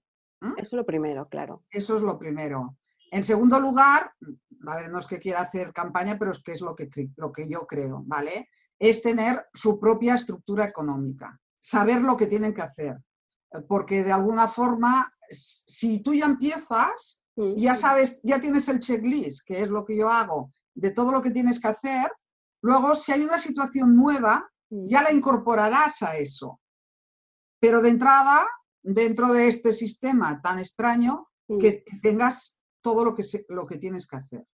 Eso 0.57 0.57
es 0.57 0.73
lo 0.73 0.85
primero, 0.85 1.29
claro. 1.29 1.63
Eso 1.71 1.95
es 1.95 2.01
lo 2.01 2.19
primero. 2.19 2.75
En 3.09 3.23
segundo 3.23 3.57
lugar, 3.57 4.11
a 4.67 4.75
ver, 4.75 4.89
no 4.89 4.99
es 4.99 5.07
que 5.07 5.17
quiera 5.17 5.43
hacer 5.43 5.71
campaña, 5.71 6.17
pero 6.19 6.31
es 6.31 6.43
que 6.43 6.51
es 6.51 6.59
lo 6.59 6.75
que, 6.75 6.89
lo 7.15 7.31
que 7.31 7.47
yo 7.47 7.65
creo, 7.65 8.03
¿vale? 8.05 8.49
Es 8.77 9.01
tener 9.01 9.45
su 9.53 9.79
propia 9.79 10.15
estructura 10.15 10.65
económica, 10.65 11.39
saber 11.57 12.01
lo 12.01 12.17
que 12.17 12.27
tienen 12.27 12.53
que 12.53 12.63
hacer. 12.63 12.97
Porque 13.69 14.03
de 14.03 14.11
alguna 14.11 14.49
forma, 14.49 15.09
si 15.29 16.01
tú 16.01 16.13
ya 16.13 16.25
empiezas, 16.25 17.23
mm. 17.37 17.53
ya 17.55 17.75
sabes, 17.75 18.19
ya 18.23 18.41
tienes 18.41 18.67
el 18.67 18.79
checklist, 18.79 19.45
que 19.45 19.61
es 19.61 19.69
lo 19.69 19.85
que 19.85 19.95
yo 19.95 20.09
hago, 20.09 20.51
de 20.73 20.91
todo 20.91 21.13
lo 21.13 21.21
que 21.21 21.31
tienes 21.31 21.61
que 21.61 21.69
hacer, 21.69 22.11
Luego, 22.61 22.95
si 22.95 23.11
hay 23.11 23.21
una 23.21 23.37
situación 23.37 23.95
nueva, 23.95 24.49
mm. 24.69 24.87
ya 24.87 25.03
la 25.03 25.11
incorporarás 25.11 26.01
a 26.03 26.17
eso. 26.17 26.59
Pero 27.59 27.81
de 27.81 27.89
entrada, 27.89 28.45
dentro 28.81 29.29
de 29.29 29.47
este 29.47 29.73
sistema 29.73 30.41
tan 30.41 30.59
extraño, 30.59 31.29
mm. 31.47 31.57
que 31.57 31.83
tengas 32.01 32.59
todo 32.81 33.03
lo 33.05 33.15
que, 33.15 33.23
lo 33.49 33.65
que 33.65 33.77
tienes 33.77 34.07
que 34.07 34.17
hacer. 34.17 34.45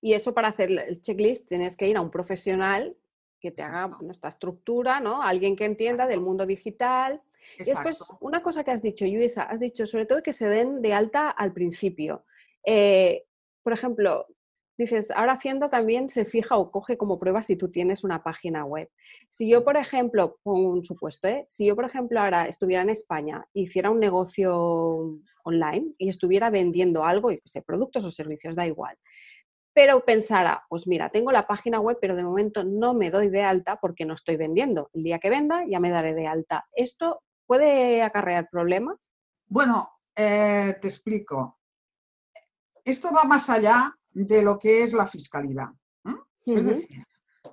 Y 0.00 0.12
eso 0.12 0.34
para 0.34 0.48
hacer 0.48 0.70
el 0.70 1.00
checklist 1.00 1.48
tienes 1.48 1.76
que 1.76 1.88
ir 1.88 1.96
a 1.96 2.02
un 2.02 2.10
profesional 2.10 2.96
que 3.40 3.50
te 3.50 3.62
haga 3.62 3.98
nuestra 4.00 4.30
estructura, 4.30 5.00
¿no? 5.00 5.22
Alguien 5.22 5.54
que 5.54 5.66
entienda 5.66 6.06
del 6.06 6.20
mundo 6.20 6.46
digital. 6.46 7.22
Y 7.58 7.64
después, 7.64 7.98
una 8.20 8.42
cosa 8.42 8.64
que 8.64 8.70
has 8.70 8.80
dicho, 8.80 9.04
Luisa, 9.04 9.42
has 9.42 9.60
dicho 9.60 9.84
sobre 9.86 10.06
todo 10.06 10.22
que 10.22 10.32
se 10.32 10.46
den 10.46 10.80
de 10.80 10.94
alta 10.94 11.30
al 11.30 11.52
principio. 11.52 12.24
Eh, 12.64 13.26
por 13.62 13.72
ejemplo, 13.72 14.26
dices, 14.76 15.10
ahora 15.10 15.32
Hacienda 15.32 15.68
también 15.70 16.08
se 16.08 16.24
fija 16.24 16.56
o 16.56 16.70
coge 16.70 16.96
como 16.96 17.18
prueba 17.18 17.42
si 17.42 17.56
tú 17.56 17.68
tienes 17.68 18.04
una 18.04 18.22
página 18.22 18.64
web. 18.64 18.90
Si 19.28 19.48
yo, 19.48 19.64
por 19.64 19.76
ejemplo, 19.76 20.38
pongo 20.42 20.70
un 20.70 20.84
supuesto, 20.84 21.28
¿eh? 21.28 21.46
si 21.48 21.66
yo, 21.66 21.76
por 21.76 21.84
ejemplo, 21.84 22.20
ahora 22.20 22.46
estuviera 22.46 22.82
en 22.82 22.90
España, 22.90 23.46
hiciera 23.52 23.90
un 23.90 24.00
negocio 24.00 25.18
online 25.44 25.94
y 25.98 26.08
estuviera 26.08 26.50
vendiendo 26.50 27.04
algo, 27.04 27.30
y 27.30 27.40
sé, 27.44 27.62
productos 27.62 28.04
o 28.04 28.10
servicios, 28.10 28.56
da 28.56 28.66
igual, 28.66 28.96
pero 29.74 30.04
pensara, 30.04 30.64
pues 30.68 30.86
mira, 30.86 31.10
tengo 31.10 31.32
la 31.32 31.48
página 31.48 31.80
web, 31.80 31.98
pero 32.00 32.14
de 32.14 32.22
momento 32.22 32.62
no 32.62 32.94
me 32.94 33.10
doy 33.10 33.28
de 33.28 33.42
alta 33.42 33.80
porque 33.80 34.04
no 34.04 34.14
estoy 34.14 34.36
vendiendo. 34.36 34.88
El 34.92 35.02
día 35.02 35.18
que 35.18 35.30
venda 35.30 35.64
ya 35.68 35.80
me 35.80 35.90
daré 35.90 36.14
de 36.14 36.28
alta. 36.28 36.64
¿Esto 36.72 37.22
puede 37.46 38.02
acarrear 38.02 38.48
problemas? 38.48 39.12
Bueno, 39.46 40.00
eh, 40.14 40.76
te 40.80 40.86
explico. 40.86 41.58
Esto 42.84 43.08
va 43.12 43.24
más 43.24 43.50
allá 43.50 43.92
de 44.14 44.42
lo 44.42 44.58
que 44.58 44.82
es 44.82 44.94
la 44.94 45.06
fiscalidad. 45.06 45.68
Es 46.46 46.64
decir, 46.64 47.04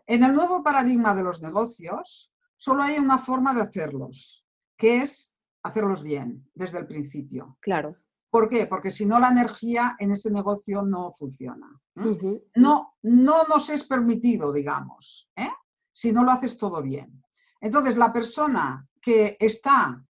en 0.06 0.24
el 0.24 0.34
nuevo 0.34 0.64
paradigma 0.64 1.14
de 1.16 1.24
los 1.24 1.42
negocios, 1.42 2.34
solo 2.58 2.84
hay 2.84 2.98
una 2.98 3.18
forma 3.18 3.54
de 3.54 3.62
hacerlos, 3.62 4.46
que 4.78 5.02
es 5.02 5.36
hacerlos 5.64 6.04
bien 6.04 6.50
desde 6.54 6.80
el 6.80 6.88
principio. 6.88 7.58
Claro. 7.62 7.96
¿Por 8.30 8.48
qué? 8.48 8.66
Porque 8.66 8.92
si 8.92 9.06
no 9.06 9.20
la 9.20 9.30
energía 9.30 9.96
en 10.00 10.12
ese 10.12 10.32
negocio 10.32 10.82
no 10.84 11.12
funciona. 11.12 11.68
No, 12.56 12.96
no 13.02 13.44
nos 13.44 13.70
es 13.70 13.84
permitido, 13.84 14.54
digamos, 14.54 15.32
¿eh? 15.36 15.50
si 15.92 16.12
no 16.12 16.24
lo 16.24 16.32
haces 16.32 16.58
todo 16.58 16.82
bien. 16.82 17.24
Entonces, 17.60 17.98
la 17.98 18.14
persona 18.14 18.88
que 19.02 19.36
está 19.40 20.04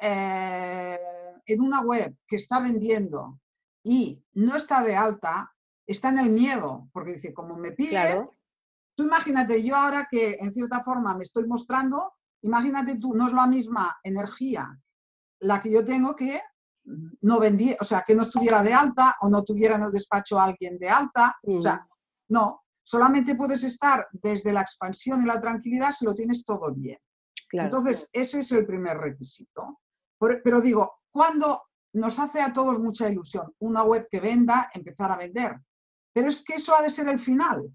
eh, 0.00 0.98
en 1.44 1.60
una 1.60 1.82
web 1.82 2.16
que 2.26 2.36
está 2.36 2.60
vendiendo 2.60 3.40
y 3.82 4.24
no 4.34 4.56
está 4.56 4.82
de 4.82 4.96
alta, 4.96 5.54
está 5.86 6.08
en 6.10 6.18
el 6.18 6.30
miedo, 6.30 6.88
porque 6.92 7.14
dice, 7.14 7.32
como 7.32 7.56
me 7.56 7.72
pide, 7.72 8.28
tú 8.94 9.04
imagínate, 9.04 9.62
yo 9.62 9.76
ahora 9.76 10.06
que 10.10 10.36
en 10.40 10.52
cierta 10.52 10.82
forma 10.82 11.16
me 11.16 11.22
estoy 11.22 11.46
mostrando, 11.46 12.14
imagínate 12.42 12.98
tú, 12.98 13.14
no 13.14 13.26
es 13.26 13.32
la 13.32 13.46
misma 13.46 13.96
energía 14.02 14.78
la 15.40 15.60
que 15.60 15.70
yo 15.70 15.84
tengo 15.84 16.16
que 16.16 16.40
no 17.22 17.40
vendía, 17.40 17.76
o 17.80 17.84
sea, 17.84 18.02
que 18.06 18.14
no 18.14 18.22
estuviera 18.22 18.62
de 18.62 18.72
alta 18.72 19.16
o 19.20 19.28
no 19.28 19.42
tuviera 19.42 19.74
en 19.74 19.82
el 19.82 19.92
despacho 19.92 20.38
a 20.38 20.44
alguien 20.44 20.78
de 20.78 20.88
alta. 20.88 21.36
O 21.42 21.60
sea, 21.60 21.76
mm. 21.76 21.88
no, 22.28 22.64
solamente 22.84 23.34
puedes 23.34 23.64
estar 23.64 24.06
desde 24.12 24.52
la 24.52 24.62
expansión 24.62 25.20
y 25.20 25.26
la 25.26 25.40
tranquilidad 25.40 25.92
si 25.92 26.04
lo 26.04 26.14
tienes 26.14 26.44
todo 26.44 26.72
bien. 26.72 26.98
Entonces, 27.50 28.08
ese 28.12 28.40
es 28.40 28.52
el 28.52 28.66
primer 28.66 28.98
requisito. 28.98 29.80
Pero 30.18 30.60
digo, 30.60 31.00
cuando 31.10 31.64
nos 31.94 32.18
hace 32.18 32.40
a 32.40 32.52
todos 32.52 32.78
mucha 32.78 33.08
ilusión 33.08 33.52
una 33.60 33.82
web 33.82 34.06
que 34.10 34.20
venda, 34.20 34.70
empezar 34.74 35.10
a 35.10 35.16
vender. 35.16 35.56
Pero 36.16 36.30
es 36.30 36.40
que 36.40 36.54
eso 36.54 36.74
ha 36.74 36.80
de 36.80 36.88
ser 36.88 37.10
el 37.10 37.20
final. 37.20 37.70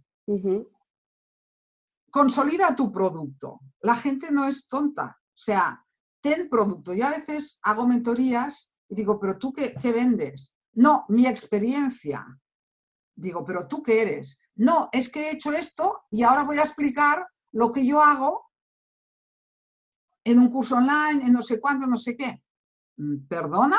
Consolida 2.09 2.75
tu 2.75 2.91
producto. 2.91 3.59
La 3.81 3.95
gente 3.95 4.31
no 4.31 4.45
es 4.45 4.67
tonta. 4.67 5.15
O 5.21 5.37
sea, 5.37 5.85
ten 6.21 6.49
producto. 6.49 6.91
Yo 6.91 7.05
a 7.05 7.11
veces 7.11 7.59
hago 7.61 7.85
mentorías 7.85 8.71
y 8.89 8.95
digo, 8.95 9.19
pero 9.19 9.37
tú 9.37 9.53
qué, 9.53 9.75
vendes? 9.91 10.57
No, 10.73 11.05
mi 11.09 11.27
experiencia. 11.27 12.25
Digo, 13.13 13.43
pero 13.43 13.67
tú 13.67 13.83
qué 13.83 14.01
eres? 14.01 14.39
No, 14.55 14.89
es 14.91 15.11
que 15.11 15.19
he 15.19 15.33
hecho 15.33 15.51
esto 15.51 16.05
y 16.09 16.23
ahora 16.23 16.43
voy 16.43 16.57
a 16.57 16.63
explicar 16.63 17.23
lo 17.51 17.71
que 17.71 17.85
yo 17.85 18.01
hago 18.01 18.49
en 20.23 20.39
un 20.39 20.49
curso 20.49 20.77
online, 20.77 21.27
en 21.27 21.33
no 21.33 21.43
sé 21.43 21.61
cuándo, 21.61 21.85
no 21.85 21.99
sé 21.99 22.17
qué. 22.17 22.43
Mm, 22.97 23.27
¿Perdona? 23.27 23.77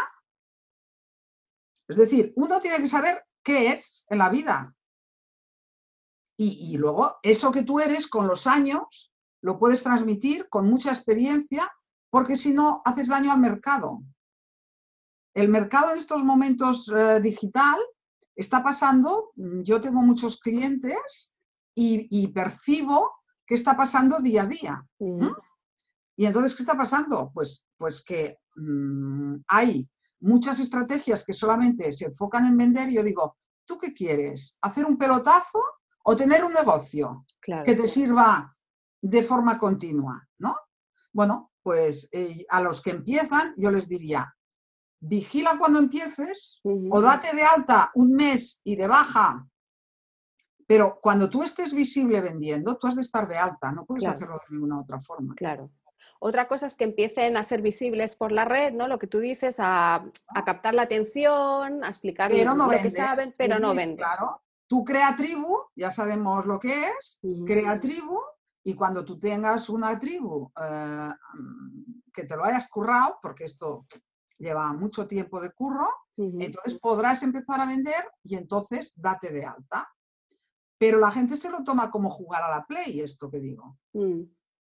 Es 1.89 1.97
decir, 1.97 2.33
uno 2.37 2.61
tiene 2.61 2.77
que 2.77 2.87
saber 2.87 3.25
qué 3.43 3.69
es 3.69 4.05
en 4.09 4.19
la 4.19 4.29
vida. 4.29 4.75
Y, 6.37 6.73
y, 6.73 6.79
luego 6.79 7.19
eso 7.23 7.53
que 7.53 7.63
tú 7.63 7.79
eres 7.79 8.09
con 8.09 8.27
los 8.27 8.47
años 8.47 9.13
lo 9.43 9.59
puedes 9.59 9.83
transmitir 9.83 10.49
con 10.49 10.69
mucha 10.69 10.91
experiencia, 10.91 11.71
porque 12.11 12.37
si 12.37 12.55
no, 12.55 12.83
haces 12.85 13.09
daño 13.09 13.33
al 13.33 13.41
mercado. 13.41 14.03
El 15.35 15.49
mercado 15.49 15.93
en 15.93 15.99
estos 15.99 16.23
momentos 16.25 16.89
eh, 16.89 17.21
digital 17.21 17.79
está 18.37 18.63
pasando, 18.63 19.33
mm, 19.37 19.63
yo 19.63 19.81
tengo 19.81 20.03
muchos 20.03 20.39
clientes 20.39 21.35
y, 21.75 22.29
percibo 22.29 23.13
que 23.47 23.55
está 23.55 23.77
pasando 23.77 24.21
día 24.21 24.43
a 24.43 24.47
día. 24.47 24.87
Y 26.17 26.27
entonces, 26.27 26.55
¿qué 26.55 26.63
está 26.63 26.77
pasando? 26.77 27.31
Pues, 27.33 27.65
pues 27.79 28.03
que 28.05 28.39
mm, 28.57 29.37
hay 29.49 29.89
muchas 30.23 30.61
estrategias 30.61 31.25
que 31.25 31.33
solamente 31.33 31.93
se 31.93 32.07
enfocan 32.07 32.47
en 32.47 32.57
vender 32.57 32.89
y 32.89 32.97
yo 32.97 33.03
digo, 33.03 33.37
¿tú 33.65 33.79
qué 33.79 33.93
quieres? 33.93 34.59
¿Hacer 34.63 34.87
un 34.87 34.97
pelotazo 34.97 35.59
o 36.05 36.17
tener 36.17 36.45
un 36.45 36.53
negocio 36.53 37.27
que 37.41 37.75
te 37.75 37.87
sirva 37.87 38.57
de 39.01 39.23
forma 39.23 39.59
continua? 39.59 40.27
¿no? 40.39 40.55
Bueno, 41.13 41.53
pues 41.63 42.09
eh, 42.13 42.45
a 42.49 42.61
los 42.61 42.81
que 42.81 42.91
empiezan 42.91 43.55
yo 43.57 43.71
les 43.71 43.89
diría, 43.89 44.35
vigila 45.01 45.57
cuando 45.59 45.79
empieces 45.79 46.61
o 46.63 47.01
date 47.01 47.35
de 47.35 47.43
alta 47.43 47.91
un 47.95 48.13
mes 48.13 48.61
y 48.65 48.77
de 48.77 48.87
baja. 48.87 49.47
Pero 50.67 51.01
cuando 51.03 51.29
tú 51.29 51.43
estés 51.43 51.75
visible 51.75 52.21
vendiendo, 52.21 52.79
tú 52.79 52.87
has 52.87 52.97
de 52.97 53.03
estar 53.03 53.29
de 53.29 53.37
alta, 53.37 53.73
no 53.73 53.85
puedes 53.85 54.07
hacerlo 54.07 54.37
de 54.37 54.55
ninguna 54.55 54.79
otra 54.81 55.01
forma. 55.01 55.35
Claro. 55.35 55.71
Otra 56.21 56.49
cosa 56.49 56.67
es 56.67 56.77
que 56.77 56.85
empiecen 56.85 57.37
a 57.37 57.45
ser 57.45 57.63
visibles 57.63 58.17
por 58.17 58.33
la 58.33 58.45
red, 58.45 58.73
¿no? 58.73 58.89
Lo 58.89 58.99
que 58.99 59.07
tú 59.07 59.19
dices, 59.19 59.57
a, 59.59 60.05
captar 60.45 60.75
la 60.75 60.83
atención, 60.83 61.85
a 61.85 61.89
explicar 61.89 62.31
lo 62.31 62.69
que 62.69 62.91
saben, 62.91 63.35
pero 63.37 63.59
no 63.59 63.75
venden. 63.75 63.97
Claro, 63.97 64.43
tú 64.67 64.85
crea 64.85 65.15
tribu, 65.17 65.55
ya 65.77 65.91
sabemos 65.91 66.47
lo 66.47 66.59
que 66.59 66.73
es, 66.73 67.21
crea 67.47 67.79
tribu, 67.81 68.19
y 68.65 68.75
cuando 68.75 69.05
tú 69.05 69.19
tengas 69.19 69.69
una 69.69 69.99
tribu 69.99 70.51
eh, 70.57 71.11
que 72.13 72.25
te 72.25 72.37
lo 72.37 72.45
hayas 72.45 72.69
currado, 72.69 73.19
porque 73.21 73.45
esto 73.45 73.87
lleva 74.39 74.73
mucho 74.73 75.07
tiempo 75.07 75.41
de 75.41 75.53
curro, 75.53 75.89
entonces 76.17 76.79
podrás 76.79 77.23
empezar 77.23 77.61
a 77.61 77.67
vender 77.67 78.05
y 78.23 78.37
entonces 78.37 78.93
date 78.97 79.31
de 79.31 79.45
alta. 79.45 79.89
Pero 80.79 80.99
la 80.99 81.11
gente 81.11 81.37
se 81.37 81.51
lo 81.51 81.65
toma 81.65 81.91
como 81.91 82.11
jugar 82.11 82.43
a 82.43 82.51
la 82.51 82.67
play, 82.67 83.01
esto 83.01 83.31
que 83.31 83.41
digo. 83.41 83.79
Mm. 83.93 84.23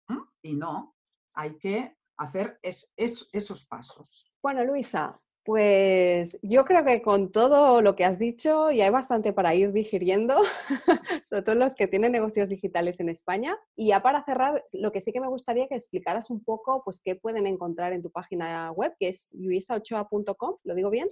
¿Mm? 0.10 0.23
Y 0.41 0.56
no, 0.56 0.95
hay 1.38 1.58
que 1.58 1.95
hacer 2.17 2.60
esos 2.62 3.65
pasos. 3.65 4.34
Bueno, 4.41 4.65
Luisa, 4.65 5.21
pues 5.45 6.38
yo 6.41 6.65
creo 6.65 6.84
que 6.84 7.02
con 7.02 7.32
todo 7.32 7.82
lo 7.82 7.95
que 7.95 8.04
has 8.04 8.19
dicho 8.19 8.71
ya 8.71 8.86
hay 8.86 8.89
bastante 8.89 9.32
para 9.32 9.56
ir 9.56 9.71
digiriendo, 9.71 10.36
sobre 11.30 11.41
todo 11.43 11.56
los 11.56 11.76
que 11.76 11.88
tienen 11.88 12.12
negocios 12.12 12.50
digitales 12.50 13.00
en 13.00 13.08
España. 13.08 13.58
Y 13.76 13.89
ya 13.89 14.02
para 14.02 14.26
cerrar, 14.26 14.65
lo 14.73 14.91
que 14.91 15.00
sí 15.00 15.13
que 15.13 15.21
me 15.21 15.30
gustaría 15.30 15.67
que 15.67 15.76
explicaras 15.76 16.32
un 16.32 16.43
poco, 16.43 16.84
pues 16.84 17.00
qué 17.02 17.15
pueden 17.15 17.45
encontrar 17.47 17.93
en 17.93 18.02
tu 18.02 18.12
página 18.12 18.71
web, 18.71 18.93
que 19.00 19.10
es 19.10 19.30
luisaochoa.com, 19.36 20.58
¿lo 20.63 20.76
digo 20.76 20.89
bien? 20.89 21.08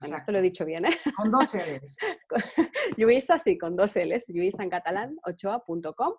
Esto 0.00 0.32
lo 0.32 0.38
he 0.38 0.42
dicho 0.42 0.64
bien, 0.64 0.84
¿eh? 0.84 0.90
Con 1.16 1.30
dos 1.30 1.54
L's. 1.54 1.96
Luisa, 2.96 3.38
sí, 3.38 3.58
con 3.58 3.76
dos 3.76 3.96
L's, 3.96 4.28
luisa 4.28 4.62
en 4.62 4.70
catalán, 4.70 5.16
ochoa.com. 5.24 6.14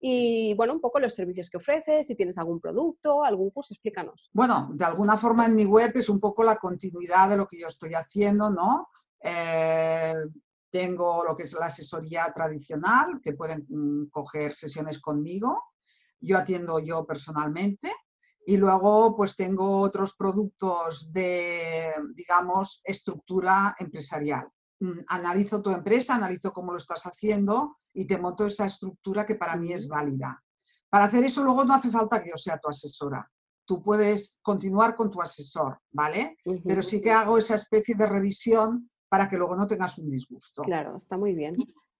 Y 0.00 0.54
bueno, 0.54 0.74
un 0.74 0.80
poco 0.80 0.98
los 0.98 1.14
servicios 1.14 1.48
que 1.48 1.56
ofreces, 1.56 2.06
si 2.06 2.14
tienes 2.14 2.38
algún 2.38 2.60
producto, 2.60 3.24
algún 3.24 3.50
curso, 3.50 3.74
explícanos. 3.74 4.30
Bueno, 4.32 4.70
de 4.74 4.84
alguna 4.84 5.16
forma 5.16 5.46
en 5.46 5.54
mi 5.54 5.64
web 5.64 5.92
es 5.94 6.08
un 6.08 6.20
poco 6.20 6.44
la 6.44 6.56
continuidad 6.56 7.30
de 7.30 7.36
lo 7.36 7.46
que 7.46 7.58
yo 7.58 7.68
estoy 7.68 7.94
haciendo, 7.94 8.50
¿no? 8.50 8.88
Eh, 9.22 10.14
tengo 10.70 11.24
lo 11.24 11.36
que 11.36 11.44
es 11.44 11.52
la 11.54 11.66
asesoría 11.66 12.32
tradicional, 12.34 13.20
que 13.22 13.34
pueden 13.34 13.66
mm, 13.68 14.06
coger 14.10 14.54
sesiones 14.54 15.00
conmigo. 15.00 15.62
Yo 16.20 16.38
atiendo 16.38 16.78
yo 16.78 17.04
personalmente 17.04 17.90
y 18.46 18.56
luego, 18.56 19.16
pues 19.16 19.36
tengo 19.36 19.78
otros 19.78 20.14
productos 20.14 21.12
de, 21.12 21.92
digamos, 22.14 22.80
estructura 22.84 23.74
empresarial. 23.78 24.48
Mm, 24.80 24.98
analizo 25.08 25.62
tu 25.62 25.70
empresa, 25.70 26.16
analizo 26.16 26.52
cómo 26.52 26.72
lo 26.72 26.78
estás 26.78 27.04
haciendo 27.04 27.76
y 27.94 28.04
te 28.04 28.18
monto 28.18 28.46
esa 28.46 28.66
estructura 28.66 29.24
que 29.24 29.36
para 29.36 29.56
mí 29.56 29.72
es 29.72 29.86
válida. 29.86 30.42
Para 30.90 31.04
hacer 31.04 31.24
eso 31.24 31.44
luego 31.44 31.64
no 31.64 31.74
hace 31.74 31.90
falta 31.90 32.22
que 32.22 32.30
yo 32.30 32.36
sea 32.36 32.58
tu 32.58 32.68
asesora. 32.68 33.30
Tú 33.64 33.80
puedes 33.80 34.40
continuar 34.42 34.96
con 34.96 35.10
tu 35.10 35.22
asesor, 35.22 35.78
¿vale? 35.92 36.36
Pero 36.64 36.82
sí 36.82 37.00
que 37.00 37.12
hago 37.12 37.38
esa 37.38 37.54
especie 37.54 37.94
de 37.94 38.08
revisión 38.08 38.90
para 39.08 39.30
que 39.30 39.36
luego 39.36 39.54
no 39.54 39.68
tengas 39.68 39.98
un 39.98 40.10
disgusto. 40.10 40.62
Claro, 40.62 40.96
está 40.96 41.16
muy 41.16 41.32
bien. 41.34 41.54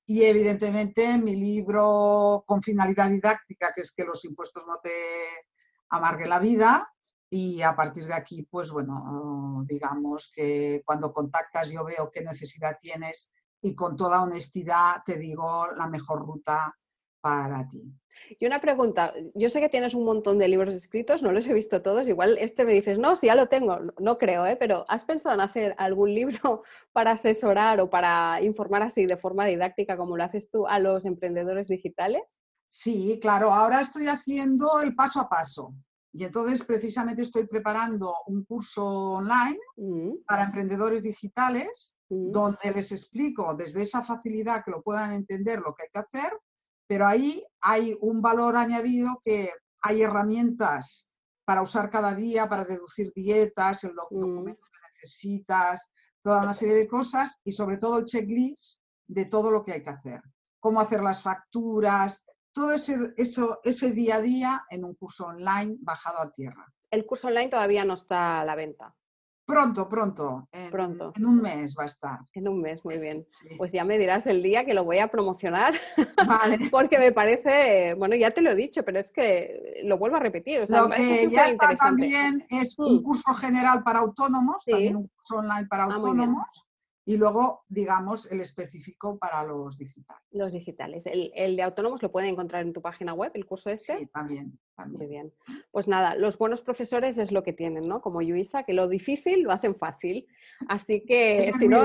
Y, 0.05 0.25
evidentemente 0.25 1.17
mi 1.19 1.37
libro 1.37 2.43
con 2.47 2.61
finalidad 2.61 3.09
didáctica, 3.09 3.73
que 3.75 3.83
es 3.83 3.93
que 3.93 4.05
los 4.05 4.25
impuestos 4.25 4.67
no 4.67 4.79
te 4.83 4.91
amargue 5.93 6.27
la 6.27 6.39
vida 6.39 6.93
y 7.31 7.63
a 7.63 7.77
partir 7.77 8.05
de 8.05 8.15
aquí, 8.15 8.43
pues 8.43 8.73
bueno, 8.73 9.65
digamos 9.67 10.31
que 10.35 10.83
cuando 10.85 11.13
contactas 11.13 11.71
yo 11.71 11.85
veo 11.85 12.11
qué 12.11 12.23
necesidad 12.23 12.77
tienes 12.81 13.31
y 13.63 13.75
con 13.75 13.97
toda 13.97 14.23
honestidad 14.23 15.03
te 15.07 15.17
digo 15.17 15.69
la 15.77 15.89
mejor 15.89 16.27
ruta 16.27 16.75
para 17.21 17.67
ti. 17.69 17.91
Y 18.39 18.47
una 18.47 18.61
pregunta, 18.61 19.15
yo 19.35 19.49
sé 19.49 19.61
que 19.61 19.69
tienes 19.69 19.95
un 19.95 20.05
montón 20.05 20.39
de 20.39 20.49
libros 20.49 20.75
escritos, 20.75 21.23
no 21.23 21.33
los 21.33 21.47
he 21.47 21.55
visto 21.55 21.81
todos, 21.81 22.09
igual 22.09 22.37
este 22.39 22.65
me 22.65 22.75
dices, 22.75 22.99
no, 22.99 23.17
sí, 23.17 23.29
ya 23.29 23.35
lo 23.35 23.47
tengo, 23.47 23.79
no, 23.99 24.19
creo, 24.19 24.45
¿eh? 24.47 24.57
pero 24.57 24.85
¿has 24.89 25.05
pensado 25.05 25.35
en 25.35 25.41
hacer 25.41 25.75
algún 25.79 26.13
libro 26.13 26.63
para 26.93 27.13
asesorar 27.13 27.81
o 27.81 27.89
para 27.89 28.43
informar 28.43 28.83
así 28.83 29.07
de 29.07 29.17
forma 29.17 29.47
didáctica 29.47 29.97
como 29.97 30.17
lo 30.17 30.25
haces 30.25 30.51
tú 30.51 30.67
a 30.67 30.79
los 30.79 31.05
emprendedores 31.05 31.69
digitales? 31.69 32.43
Sí, 32.69 33.19
claro, 33.21 33.53
ahora 33.53 33.81
estoy 33.81 34.09
haciendo 34.09 34.67
el 34.83 34.95
paso 34.95 35.21
a 35.21 35.29
paso. 35.29 35.75
Y 36.15 36.25
entonces 36.25 36.63
precisamente 36.65 37.23
estoy 37.23 37.47
preparando 37.47 38.15
un 38.27 38.45
curso 38.45 38.85
online 38.85 39.59
mm. 39.77 40.25
para 40.27 40.45
emprendedores 40.45 41.03
digitales 41.03 41.97
mm. 42.11 42.31
donde 42.31 42.73
les 42.75 42.93
explico 42.93 43.55
desde 43.55 43.83
esa 43.83 44.03
facilidad 44.03 44.63
que 44.65 44.71
lo 44.73 44.83
puedan 44.83 45.13
entender 45.13 45.61
lo 45.61 45.75
que 45.75 45.85
hay 45.85 45.89
que 45.93 46.01
hacer 46.01 46.33
pero 46.93 47.07
ahí 47.07 47.43
hay 47.63 47.97
un 48.03 48.21
valor 48.21 48.55
añadido 48.55 49.09
que 49.25 49.51
hay 49.81 50.03
herramientas 50.03 51.11
para 51.43 51.63
usar 51.63 51.89
cada 51.89 52.15
día, 52.15 52.51
para 52.51 52.67
deducir 52.67 53.11
dietas, 53.15 53.85
el 53.85 53.93
mm. 53.93 53.97
documento 53.97 54.67
que 54.71 54.89
necesitas, 54.93 55.91
toda 56.21 56.43
una 56.43 56.53
serie 56.53 56.75
de 56.75 56.87
cosas 56.87 57.41
y 57.45 57.53
sobre 57.53 57.79
todo 57.79 57.97
el 57.97 58.05
checklist 58.05 58.83
de 59.07 59.25
todo 59.25 59.51
lo 59.51 59.65
que 59.65 59.73
hay 59.73 59.83
que 59.83 59.89
hacer. 59.89 60.21
Cómo 60.61 60.83
hacer 60.83 61.03
las 61.03 61.23
facturas, 61.23 62.27
todo 62.53 62.73
ese, 62.73 63.15
eso, 63.17 63.61
ese 63.65 63.93
día 63.93 64.17
a 64.17 64.21
día 64.21 64.65
en 64.71 64.85
un 64.85 64.95
curso 64.95 65.27
online 65.27 65.77
bajado 65.81 66.21
a 66.21 66.31
tierra. 66.33 66.67
El 66.91 67.07
curso 67.07 67.29
online 67.29 67.49
todavía 67.49 67.85
no 67.85 67.95
está 67.95 68.41
a 68.41 68.45
la 68.45 68.55
venta. 68.55 68.95
Pronto, 69.45 69.89
pronto. 69.89 70.49
En, 70.53 70.71
pronto. 70.71 71.13
En 71.17 71.27
un 71.27 71.41
mes 71.41 71.75
va 71.79 71.83
a 71.83 71.87
estar. 71.87 72.21
En 72.33 72.49
un 72.49 72.61
mes, 72.61 72.85
muy 72.85 72.99
bien. 72.99 73.27
Pues 73.59 73.73
ya 73.73 73.85
me 73.85 73.99
dirás 73.99 74.27
el 74.27 74.43
día 74.43 74.65
que 74.65 74.73
lo 74.73 74.85
voy 74.85 74.99
a 74.99 75.11
promocionar. 75.11 75.75
Vale. 76.27 76.59
Porque 76.71 76.99
me 76.99 77.13
parece, 77.13 77.95
bueno, 77.95 78.15
ya 78.15 78.31
te 78.31 78.41
lo 78.41 78.51
he 78.51 78.55
dicho, 78.55 78.85
pero 78.85 79.01
es 79.01 79.11
que 79.11 79.83
lo 79.85 79.99
vuelvo 79.99 80.17
a 80.17 80.21
repetir. 80.21 80.61
lo 80.69 80.89
que 80.91 81.29
ya 81.29 81.47
está 81.47 81.75
también 81.75 82.47
es 82.49 82.79
un 82.79 82.97
mm. 82.97 83.03
curso 83.03 83.35
general 83.35 83.83
para 83.83 83.99
autónomos, 83.99 84.65
también 84.65 84.97
un 84.97 85.09
curso 85.09 85.37
online 85.37 85.67
para 85.69 85.85
ah, 85.85 85.95
autónomos 85.95 86.47
y 87.05 87.17
luego, 87.17 87.65
digamos, 87.69 88.31
el 88.31 88.41
específico 88.41 89.19
para 89.19 89.43
los 89.43 89.77
digitales. 89.77 90.12
Los 90.33 90.53
digitales. 90.53 91.07
El, 91.07 91.57
de 91.57 91.63
autónomos 91.63 92.03
lo 92.03 92.11
pueden 92.11 92.31
encontrar 92.31 92.63
en 92.63 92.73
tu 92.73 92.81
página 92.81 93.13
web, 93.13 93.31
el 93.35 93.47
curso 93.47 93.71
este. 93.71 93.99
Sí, 93.99 94.07
también, 94.07 94.59
también. 94.75 94.99
Muy 94.99 95.07
bien. 95.07 95.33
Pues 95.71 95.89
nada, 95.89 96.15
los 96.17 96.39
buenos 96.39 96.63
profesores 96.63 97.19
es 97.19 97.33
lo 97.33 97.43
que 97.43 97.53
tienen, 97.53 97.87
¿no? 97.87 98.01
Como 98.01 98.23
Luisa, 98.23 98.65
que 98.65 98.73
lo 98.73 98.89
difícil 98.89 99.43
lo 99.43 99.53
hacen 99.53 99.75
fácil. 99.77 100.27
Así 100.69 101.05
que 101.05 101.53
si 101.53 101.69
no, 101.69 101.83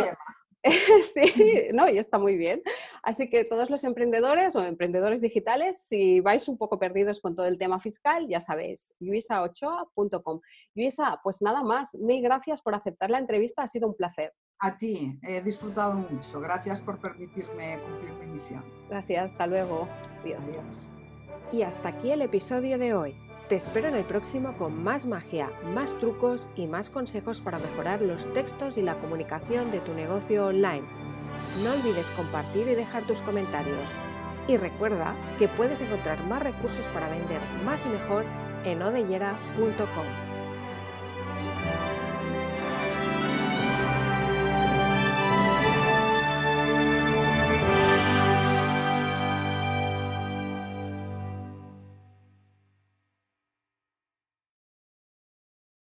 sí, 1.13 1.21
no, 1.73 1.89
y 1.89 1.97
está 1.97 2.17
muy 2.17 2.35
bien. 2.37 2.61
Así 3.03 3.29
que 3.29 3.45
todos 3.45 3.69
los 3.69 3.83
emprendedores 3.83 4.55
o 4.55 4.63
emprendedores 4.63 5.21
digitales, 5.21 5.79
si 5.79 6.19
vais 6.19 6.47
un 6.47 6.57
poco 6.57 6.79
perdidos 6.79 7.21
con 7.21 7.35
todo 7.35 7.45
el 7.45 7.57
tema 7.57 7.79
fiscal, 7.79 8.27
ya 8.27 8.39
sabéis, 8.39 8.93
luisaochoa.com. 8.99 10.41
Luisa, 10.75 11.19
pues 11.23 11.41
nada 11.41 11.63
más, 11.63 11.95
mil 11.95 12.21
gracias 12.21 12.61
por 12.61 12.75
aceptar 12.75 13.09
la 13.09 13.19
entrevista, 13.19 13.63
ha 13.63 13.67
sido 13.67 13.87
un 13.87 13.95
placer. 13.95 14.31
A 14.59 14.75
ti, 14.75 15.19
he 15.21 15.41
disfrutado 15.41 15.99
mucho. 16.09 16.39
Gracias 16.39 16.81
por 16.81 16.97
permitirme 16.97 17.79
cumplir 17.79 18.13
mi 18.13 18.33
misión. 18.33 18.63
Gracias, 18.89 19.31
hasta 19.31 19.45
luego. 19.45 19.87
Adiós. 20.21 20.43
Y 21.51 21.61
hasta 21.61 21.89
aquí 21.89 22.11
el 22.11 22.21
episodio 22.21 22.77
de 22.77 22.93
hoy. 22.93 23.15
Te 23.49 23.55
espero 23.55 23.87
en 23.87 23.95
el 23.95 24.03
próximo 24.03 24.57
con 24.57 24.83
más 24.83 25.05
magia, 25.05 25.49
más 25.73 25.93
trucos 25.99 26.49
y 26.55 26.67
más 26.67 26.89
consejos 26.89 27.39
para 27.39 27.59
mejorar 27.59 28.01
los 28.01 28.31
textos 28.33 28.77
y 28.77 28.81
la 28.81 28.95
comunicación 28.95 29.71
de 29.71 29.79
tu 29.79 29.93
negocio 29.93 30.47
online. 30.47 30.83
No 31.63 31.71
olvides 31.71 32.09
compartir 32.11 32.67
y 32.67 32.75
dejar 32.75 33.03
tus 33.07 33.21
comentarios. 33.21 33.89
Y 34.47 34.57
recuerda 34.57 35.15
que 35.39 35.47
puedes 35.47 35.79
encontrar 35.81 36.21
más 36.25 36.43
recursos 36.43 36.85
para 36.87 37.09
vender 37.09 37.39
más 37.63 37.79
y 37.85 37.89
mejor 37.89 38.25
en 38.65 38.81
odellera.com. 38.81 40.26